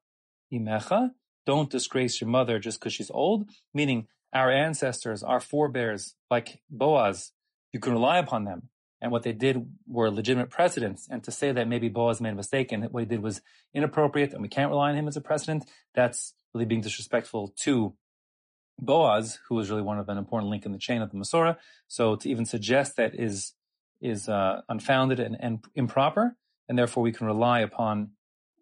imecha. 0.53 1.11
Don't 1.45 1.69
disgrace 1.69 2.21
your 2.21 2.29
mother 2.29 2.59
just 2.59 2.79
because 2.79 2.93
she's 2.93 3.11
old. 3.11 3.49
Meaning, 3.73 4.07
our 4.33 4.51
ancestors, 4.51 5.23
our 5.23 5.39
forebears, 5.39 6.15
like 6.31 6.59
Boaz, 6.69 7.31
you 7.71 7.79
can 7.79 7.93
rely 7.93 8.17
upon 8.17 8.45
them. 8.45 8.69
And 9.01 9.11
what 9.11 9.23
they 9.23 9.33
did 9.33 9.69
were 9.85 10.09
legitimate 10.09 10.49
precedents. 10.49 11.07
And 11.11 11.23
to 11.25 11.31
say 11.31 11.51
that 11.51 11.67
maybe 11.67 11.89
Boaz 11.89 12.21
made 12.21 12.31
a 12.31 12.35
mistake 12.35 12.71
and 12.71 12.85
what 12.85 13.01
he 13.01 13.05
did 13.05 13.21
was 13.21 13.41
inappropriate 13.73 14.31
and 14.31 14.41
we 14.41 14.47
can't 14.47 14.69
rely 14.69 14.91
on 14.91 14.95
him 14.95 15.09
as 15.09 15.17
a 15.17 15.21
precedent, 15.21 15.65
that's 15.93 16.33
really 16.53 16.65
being 16.65 16.81
disrespectful 16.81 17.53
to 17.63 17.95
Boaz, 18.79 19.39
who 19.47 19.55
was 19.55 19.69
really 19.69 19.81
one 19.81 19.99
of 19.99 20.09
an 20.09 20.17
important 20.17 20.49
link 20.49 20.65
in 20.65 20.71
the 20.71 20.77
chain 20.77 21.01
of 21.01 21.11
the 21.11 21.17
Masorah. 21.17 21.57
So 21.87 22.15
to 22.15 22.29
even 22.29 22.45
suggest 22.45 22.95
that 22.95 23.13
is 23.13 23.53
is 24.01 24.27
uh, 24.27 24.61
unfounded 24.67 25.19
and, 25.21 25.37
and, 25.39 25.63
improper, 25.75 26.35
and 26.67 26.77
therefore 26.77 27.03
we 27.03 27.13
can 27.13 27.25
rely 27.25 27.61
upon 27.61 28.11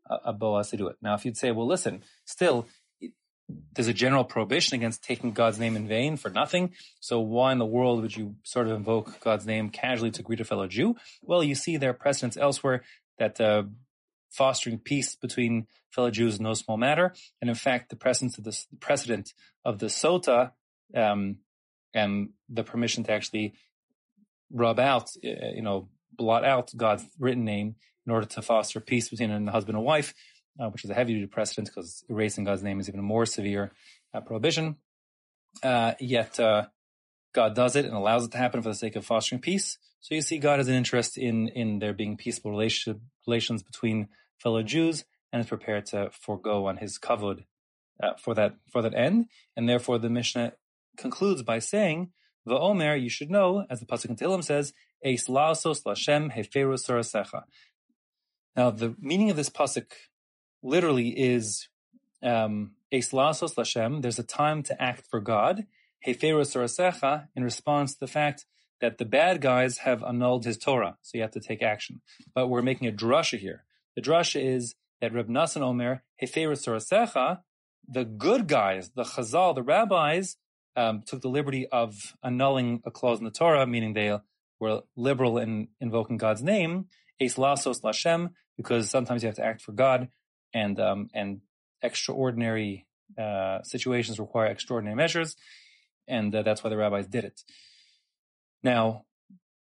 a, 0.07 0.17
a, 0.25 0.34
Boaz 0.34 0.69
to 0.69 0.77
do 0.77 0.88
it. 0.88 0.97
Now, 1.01 1.15
if 1.15 1.25
you'd 1.25 1.36
say, 1.36 1.49
well, 1.49 1.65
listen, 1.65 2.03
still, 2.25 2.67
there's 3.73 3.88
a 3.88 3.93
general 3.93 4.23
prohibition 4.23 4.75
against 4.75 5.04
taking 5.04 5.32
God's 5.32 5.60
name 5.60 5.75
in 5.75 5.88
vain 5.88 6.17
for 6.17 6.30
nothing. 6.30 6.71
So 6.99 7.19
why 7.19 7.51
in 7.51 7.58
the 7.58 7.65
world 7.65 8.01
would 8.01 8.15
you 8.15 8.36
sort 8.43 8.67
of 8.67 8.73
invoke 8.73 9.19
God's 9.19 9.45
name 9.45 9.69
casually 9.69 10.12
to 10.12 10.23
greet 10.23 10.39
a 10.39 10.45
fellow 10.45 10.67
Jew? 10.67 10.95
Well, 11.21 11.43
you 11.43 11.56
see 11.56 11.77
there 11.77 11.89
are 11.89 11.93
precedents 11.93 12.38
elsewhere 12.38 12.84
that 13.17 13.39
uh, 13.39 13.63
fostering 14.30 14.80
peace 14.80 15.15
between 15.15 15.67
fellow 15.89 16.12
Jews 16.12 16.36
is 16.36 16.39
no 16.41 16.54
small 16.54 16.77
matter. 16.77 17.13
And 17.41 17.49
in 17.49 17.56
fact, 17.56 17.89
the 17.89 17.95
presence 17.95 18.38
of 18.38 18.43
the 18.43 18.58
precedent 18.80 19.34
of 19.65 19.80
the 19.80 19.88
sota 19.88 20.51
um, 20.95 21.38
and 21.93 22.30
the 22.49 22.63
permission 22.63 23.04
to 23.04 23.12
actually 23.12 23.54
rub 24.51 24.80
out, 24.80 25.10
uh, 25.23 25.51
you 25.54 25.62
know, 25.62 25.89
blot 26.13 26.45
out 26.45 26.71
God's 26.75 27.06
written 27.19 27.45
name 27.45 27.75
in 28.06 28.12
order 28.12 28.25
to 28.25 28.41
foster 28.41 28.80
peace 28.80 29.10
between 29.10 29.32
a 29.32 29.51
husband 29.51 29.77
and 29.77 29.86
wife, 29.86 30.13
uh, 30.59 30.69
which 30.69 30.83
is 30.83 30.89
a 30.89 30.93
heavy 30.93 31.13
duty 31.13 31.27
precedent 31.27 31.67
because 31.67 32.03
erasing 32.09 32.43
God's 32.43 32.63
name 32.63 32.79
is 32.79 32.87
even 32.87 32.99
a 32.99 33.03
more 33.03 33.25
severe 33.25 33.71
uh, 34.13 34.21
prohibition. 34.21 34.77
Uh, 35.63 35.93
yet 35.99 36.39
uh, 36.39 36.67
God 37.33 37.55
does 37.55 37.75
it 37.75 37.85
and 37.85 37.93
allows 37.93 38.25
it 38.25 38.31
to 38.31 38.37
happen 38.37 38.61
for 38.61 38.69
the 38.69 38.75
sake 38.75 38.95
of 38.95 39.05
fostering 39.05 39.41
peace. 39.41 39.77
So 39.99 40.15
you 40.15 40.21
see, 40.21 40.39
God 40.39 40.59
has 40.59 40.67
an 40.67 40.75
interest 40.75 41.17
in 41.17 41.47
in 41.49 41.79
there 41.79 41.93
being 41.93 42.17
peaceful 42.17 42.51
relationship, 42.51 43.01
relations 43.27 43.63
between 43.63 44.07
fellow 44.39 44.63
Jews 44.63 45.05
and 45.31 45.41
is 45.41 45.47
prepared 45.47 45.85
to 45.87 46.09
forego 46.11 46.65
on 46.65 46.77
his 46.77 46.97
kavod 46.97 47.45
uh, 48.01 48.13
for 48.17 48.33
that 48.33 48.55
for 48.71 48.81
that 48.81 48.95
end. 48.95 49.27
And 49.55 49.69
therefore, 49.69 49.99
the 49.99 50.09
Mishnah 50.09 50.53
concludes 50.97 51.43
by 51.43 51.59
saying, 51.59 52.11
"Va'omer, 52.47 53.01
you 53.01 53.09
should 53.09 53.29
know, 53.29 53.65
as 53.69 53.79
the 53.79 53.85
pasuk 53.85 54.09
in 54.09 54.15
Tehillim 54.15 54.43
says, 54.43 54.73
Eis 55.05 55.27
la'asos 55.27 55.83
lashem 55.83 56.35
heferu 56.35 56.75
sorasecha." 56.75 57.43
Now, 58.55 58.71
the 58.71 58.95
meaning 58.99 59.29
of 59.29 59.37
this 59.37 59.49
pasuk 59.49 59.91
literally 60.63 61.10
is 61.10 61.67
um, 62.24 62.71
Eis 62.93 63.12
la'asos 63.12 63.56
lashem. 63.56 64.02
There's 64.02 64.19
a 64.19 64.24
time 64.24 64.63
to 64.63 64.82
act 64.82 65.08
for 65.10 65.19
God. 65.19 65.65
Heferu 66.06 66.41
sorasecha 66.41 67.28
in 67.36 67.43
response 67.43 67.93
to 67.93 68.00
the 68.00 68.08
fact 68.08 68.45
that 68.82 68.97
the 68.97 69.06
bad 69.06 69.41
guys 69.41 69.80
have 69.80 70.04
annulled 70.04 70.45
his 70.45 70.58
Torah, 70.58 70.97
so 71.02 71.17
you 71.17 71.21
have 71.21 71.32
to 71.32 71.39
take 71.39 71.62
action. 71.62 72.02
But 72.34 72.47
we're 72.47 72.63
making 72.63 72.88
a 72.88 72.91
drasha 72.91 73.38
here. 73.38 73.63
The 73.95 74.02
drasha 74.02 74.43
is 74.43 74.76
that 75.00 75.13
Reb 75.13 75.28
Nassan 75.28 75.62
Omer, 75.62 76.04
Heferes 76.21 76.65
Sorasecha, 76.65 77.41
the 77.88 78.06
good 78.06 78.47
guys, 78.47 78.91
the 78.95 79.04
Chazal, 79.04 79.54
the 79.54 79.63
rabbis, 79.63 80.38
um, 80.76 81.04
took 81.06 81.21
the 81.21 81.30
liberty 81.30 81.67
of 81.67 82.15
annulling 82.24 82.82
a 82.86 82.91
clause 82.91 83.19
in 83.19 83.26
the 83.26 83.32
Torah, 83.32 83.67
meaning 83.67 83.93
they 83.93 84.17
were 84.60 84.82
liberal 84.95 85.38
in 85.38 85.67
invoking 85.80 86.17
God's 86.17 86.41
name, 86.41 86.86
Eis 87.21 87.36
Lasos 87.36 87.82
Lashem, 87.82 88.30
because 88.58 88.89
sometimes 88.89 89.24
you 89.24 89.28
have 89.28 89.36
to 89.36 89.45
act 89.45 89.62
for 89.62 89.71
God, 89.71 90.08
and 90.53 90.79
um, 90.79 91.09
and 91.13 91.41
extraordinary 91.81 92.87
uh, 93.17 93.61
situations 93.63 94.19
require 94.19 94.47
extraordinary 94.47 94.95
measures, 94.95 95.35
and 96.07 96.33
uh, 96.33 96.41
that's 96.43 96.63
why 96.63 96.69
the 96.69 96.77
rabbis 96.77 97.07
did 97.07 97.25
it. 97.25 97.41
Now, 98.63 99.05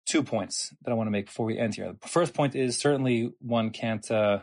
two 0.05 0.23
points 0.23 0.73
that 0.83 0.91
I 0.91 0.95
want 0.95 1.07
to 1.07 1.11
make 1.11 1.27
before 1.27 1.45
we 1.45 1.57
end 1.57 1.75
here. 1.75 1.93
The 2.01 2.07
first 2.07 2.33
point 2.33 2.55
is 2.55 2.77
certainly 2.77 3.31
one 3.39 3.69
can't 3.69 4.09
uh, 4.11 4.39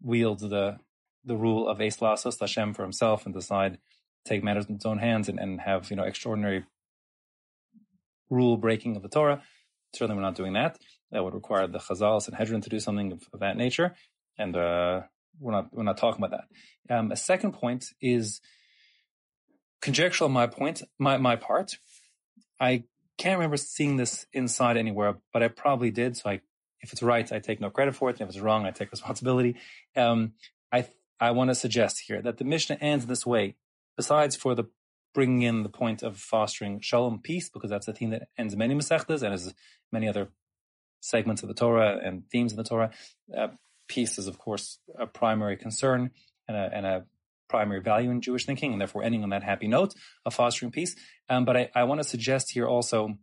wield 0.00 0.40
the 0.40 0.78
the 1.24 1.36
rule 1.36 1.68
of 1.68 1.80
Eis 1.80 1.98
Lasos 1.98 2.40
Hashem 2.40 2.74
for 2.74 2.82
himself 2.82 3.24
and 3.24 3.34
decide 3.34 3.74
to 3.74 3.78
take 4.24 4.42
matters 4.42 4.66
in 4.66 4.74
its 4.74 4.86
own 4.86 4.98
hands 4.98 5.28
and, 5.28 5.38
and 5.38 5.60
have 5.60 5.90
you 5.90 5.96
know 5.96 6.04
extraordinary 6.04 6.64
rule 8.30 8.56
breaking 8.56 8.96
of 8.96 9.02
the 9.02 9.08
Torah. 9.08 9.42
Certainly, 9.94 10.16
we're 10.16 10.22
not 10.22 10.36
doing 10.36 10.54
that. 10.54 10.78
That 11.10 11.22
would 11.22 11.34
require 11.34 11.66
the 11.66 11.78
Chazal 11.78 12.26
and 12.26 12.36
Hedron 12.36 12.62
to 12.62 12.70
do 12.70 12.80
something 12.80 13.12
of, 13.12 13.22
of 13.34 13.40
that 13.40 13.56
nature, 13.56 13.94
and 14.38 14.56
uh, 14.56 15.02
we're 15.40 15.52
not 15.52 15.68
we're 15.72 15.82
not 15.82 15.98
talking 15.98 16.22
about 16.22 16.42
that. 16.88 16.94
Um, 16.94 17.12
a 17.12 17.16
second 17.16 17.52
point 17.52 17.86
is 18.00 18.40
conjectural. 19.80 20.30
My 20.30 20.46
point, 20.46 20.82
my 20.98 21.16
my 21.16 21.36
part. 21.36 21.76
I 22.60 22.84
can't 23.18 23.38
remember 23.38 23.56
seeing 23.56 23.96
this 23.96 24.26
inside 24.32 24.76
anywhere, 24.76 25.16
but 25.32 25.42
I 25.42 25.48
probably 25.48 25.90
did. 25.90 26.16
So 26.16 26.30
I, 26.30 26.40
if 26.80 26.92
it's 26.92 27.02
right, 27.02 27.30
I 27.30 27.38
take 27.38 27.60
no 27.60 27.70
credit 27.70 27.94
for 27.94 28.10
it. 28.10 28.20
If 28.20 28.28
it's 28.28 28.38
wrong, 28.38 28.66
I 28.66 28.70
take 28.70 28.90
responsibility. 28.90 29.56
Um, 29.96 30.32
I, 30.72 30.86
I 31.20 31.32
want 31.32 31.50
to 31.50 31.54
suggest 31.54 32.02
here 32.06 32.22
that 32.22 32.38
the 32.38 32.44
Mishnah 32.44 32.78
ends 32.80 33.06
this 33.06 33.26
way, 33.26 33.56
besides 33.96 34.36
for 34.36 34.54
the 34.54 34.64
bringing 35.14 35.42
in 35.42 35.62
the 35.62 35.68
point 35.68 36.02
of 36.02 36.16
fostering 36.16 36.80
shalom, 36.80 37.20
peace, 37.20 37.50
because 37.50 37.70
that's 37.70 37.86
a 37.86 37.92
theme 37.92 38.10
that 38.10 38.28
ends 38.38 38.56
many 38.56 38.74
Masechtas 38.74 39.22
and 39.22 39.34
as 39.34 39.54
many 39.92 40.08
other 40.08 40.28
segments 41.00 41.42
of 41.42 41.48
the 41.48 41.54
Torah 41.54 42.00
and 42.02 42.24
themes 42.30 42.52
of 42.52 42.56
the 42.56 42.64
Torah. 42.64 42.90
Uh, 43.36 43.48
peace 43.94 44.18
is, 44.20 44.26
of 44.26 44.36
course, 44.38 44.66
a 44.98 45.06
primary 45.06 45.56
concern 45.56 46.10
and 46.48 46.56
a, 46.56 46.70
and 46.76 46.84
a 46.86 47.04
primary 47.48 47.82
value 47.92 48.10
in 48.10 48.20
Jewish 48.20 48.44
thinking, 48.46 48.72
and 48.72 48.80
therefore 48.80 49.04
ending 49.04 49.22
on 49.22 49.30
that 49.30 49.42
happy 49.42 49.68
note 49.68 49.92
of 50.24 50.34
fostering 50.34 50.72
peace. 50.72 50.96
Um, 51.28 51.44
but 51.44 51.56
I, 51.56 51.70
I 51.80 51.82
want 51.84 52.00
to 52.02 52.08
suggest 52.14 52.52
here 52.56 52.66
also 52.66 53.18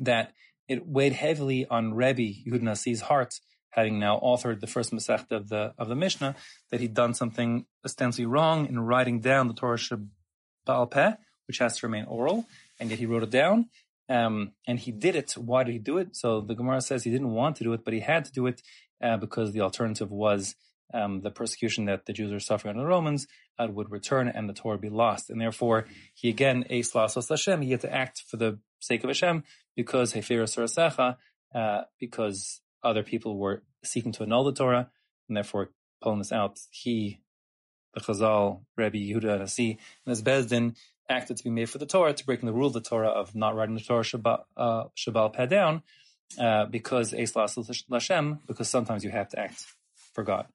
that 0.00 0.32
it 0.66 0.86
weighed 0.86 1.12
heavily 1.12 1.66
on 1.76 1.94
Rebbe 1.94 2.28
Yehud 2.46 2.62
Nasi's 2.62 3.02
heart, 3.02 3.32
having 3.70 3.98
now 3.98 4.18
authored 4.30 4.60
the 4.60 4.66
first 4.66 4.92
Masechta 4.92 5.34
of 5.40 5.48
the 5.48 5.74
of 5.76 5.88
the 5.88 5.94
Mishnah, 6.04 6.34
that 6.70 6.80
he'd 6.80 6.94
done 6.94 7.12
something 7.12 7.66
ostensibly 7.84 8.26
wrong 8.26 8.66
in 8.66 8.80
writing 8.80 9.20
down 9.20 9.48
the 9.48 9.54
Torah 9.54 9.78
Shebaal 9.78 10.90
Peh, 10.90 11.12
which 11.46 11.58
has 11.58 11.76
to 11.78 11.86
remain 11.86 12.06
oral, 12.06 12.46
and 12.78 12.90
yet 12.90 12.98
he 12.98 13.06
wrote 13.06 13.22
it 13.28 13.30
down. 13.30 13.68
Um, 14.08 14.34
and 14.66 14.76
he 14.84 14.90
did 14.90 15.14
it. 15.14 15.30
Why 15.36 15.62
did 15.64 15.72
he 15.72 15.78
do 15.78 15.98
it? 15.98 16.16
So 16.16 16.40
the 16.40 16.56
Gemara 16.56 16.80
says 16.80 17.04
he 17.04 17.12
didn't 17.12 17.30
want 17.40 17.56
to 17.56 17.64
do 17.64 17.72
it, 17.72 17.84
but 17.84 17.94
he 17.94 18.00
had 18.00 18.24
to 18.24 18.32
do 18.32 18.46
it 18.48 18.60
uh, 19.02 19.16
because 19.16 19.52
the 19.52 19.60
alternative 19.60 20.10
was 20.10 20.54
um, 20.92 21.20
the 21.20 21.30
persecution 21.30 21.84
that 21.86 22.06
the 22.06 22.12
Jews 22.12 22.32
are 22.32 22.40
suffering 22.40 22.70
under 22.70 22.82
the 22.82 22.88
Romans 22.88 23.26
uh, 23.58 23.68
would 23.70 23.90
return 23.90 24.28
and 24.28 24.48
the 24.48 24.52
Torah 24.52 24.78
be 24.78 24.88
lost. 24.88 25.30
And 25.30 25.40
therefore, 25.40 25.86
he 26.14 26.28
again, 26.28 26.64
Eis 26.70 26.92
Lasos 26.92 27.28
Hashem, 27.28 27.62
he 27.62 27.70
had 27.70 27.80
to 27.82 27.92
act 27.92 28.24
for 28.26 28.36
the 28.36 28.58
sake 28.80 29.04
of 29.04 29.10
Hashem 29.10 29.44
because 29.76 30.12
Surasecha, 30.12 31.16
uh, 31.54 31.82
because 31.98 32.60
other 32.82 33.02
people 33.02 33.38
were 33.38 33.62
seeking 33.84 34.12
to 34.12 34.22
annul 34.22 34.44
the 34.44 34.52
Torah, 34.52 34.90
and 35.28 35.36
therefore 35.36 35.70
pulling 36.02 36.18
this 36.18 36.32
out, 36.32 36.58
he, 36.70 37.20
the 37.94 38.00
Chazal, 38.00 38.62
Rabbi 38.76 38.98
Yehuda 38.98 39.38
Nasi, 39.38 39.78
and 40.04 40.10
his 40.10 40.22
Bezdin 40.22 40.76
acted 41.08 41.36
to 41.36 41.44
be 41.44 41.50
made 41.50 41.68
for 41.68 41.78
the 41.78 41.86
Torah, 41.86 42.12
to 42.12 42.26
breaking 42.26 42.46
the 42.46 42.52
rule 42.52 42.68
of 42.68 42.72
the 42.72 42.80
Torah 42.80 43.08
of 43.08 43.34
not 43.34 43.54
writing 43.54 43.74
the 43.74 43.80
Torah 43.80 44.04
Shebaal, 44.04 44.44
uh, 44.56 45.28
Peh 45.28 45.46
down, 45.46 45.82
uh, 46.38 46.66
because 46.66 47.12
Eis 47.14 47.32
Lasos 47.32 47.84
Hashem, 47.90 48.40
because 48.46 48.68
sometimes 48.68 49.04
you 49.04 49.10
have 49.10 49.28
to 49.30 49.38
act 49.38 49.64
for 50.12 50.24
God. 50.24 50.46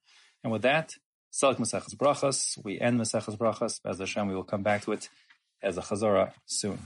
And 0.42 0.52
with 0.52 0.62
that, 0.62 0.94
Salik 1.32 1.56
Maseches 1.56 1.94
Brachas, 1.96 2.62
we 2.64 2.80
end 2.80 3.00
Maseches 3.00 3.36
Brachas. 3.36 3.80
As 3.84 3.98
Hashem, 3.98 4.28
we 4.28 4.34
will 4.34 4.44
come 4.44 4.62
back 4.62 4.82
to 4.82 4.92
it 4.92 5.08
as 5.62 5.76
a 5.76 5.82
Chazara 5.82 6.32
soon. 6.46 6.78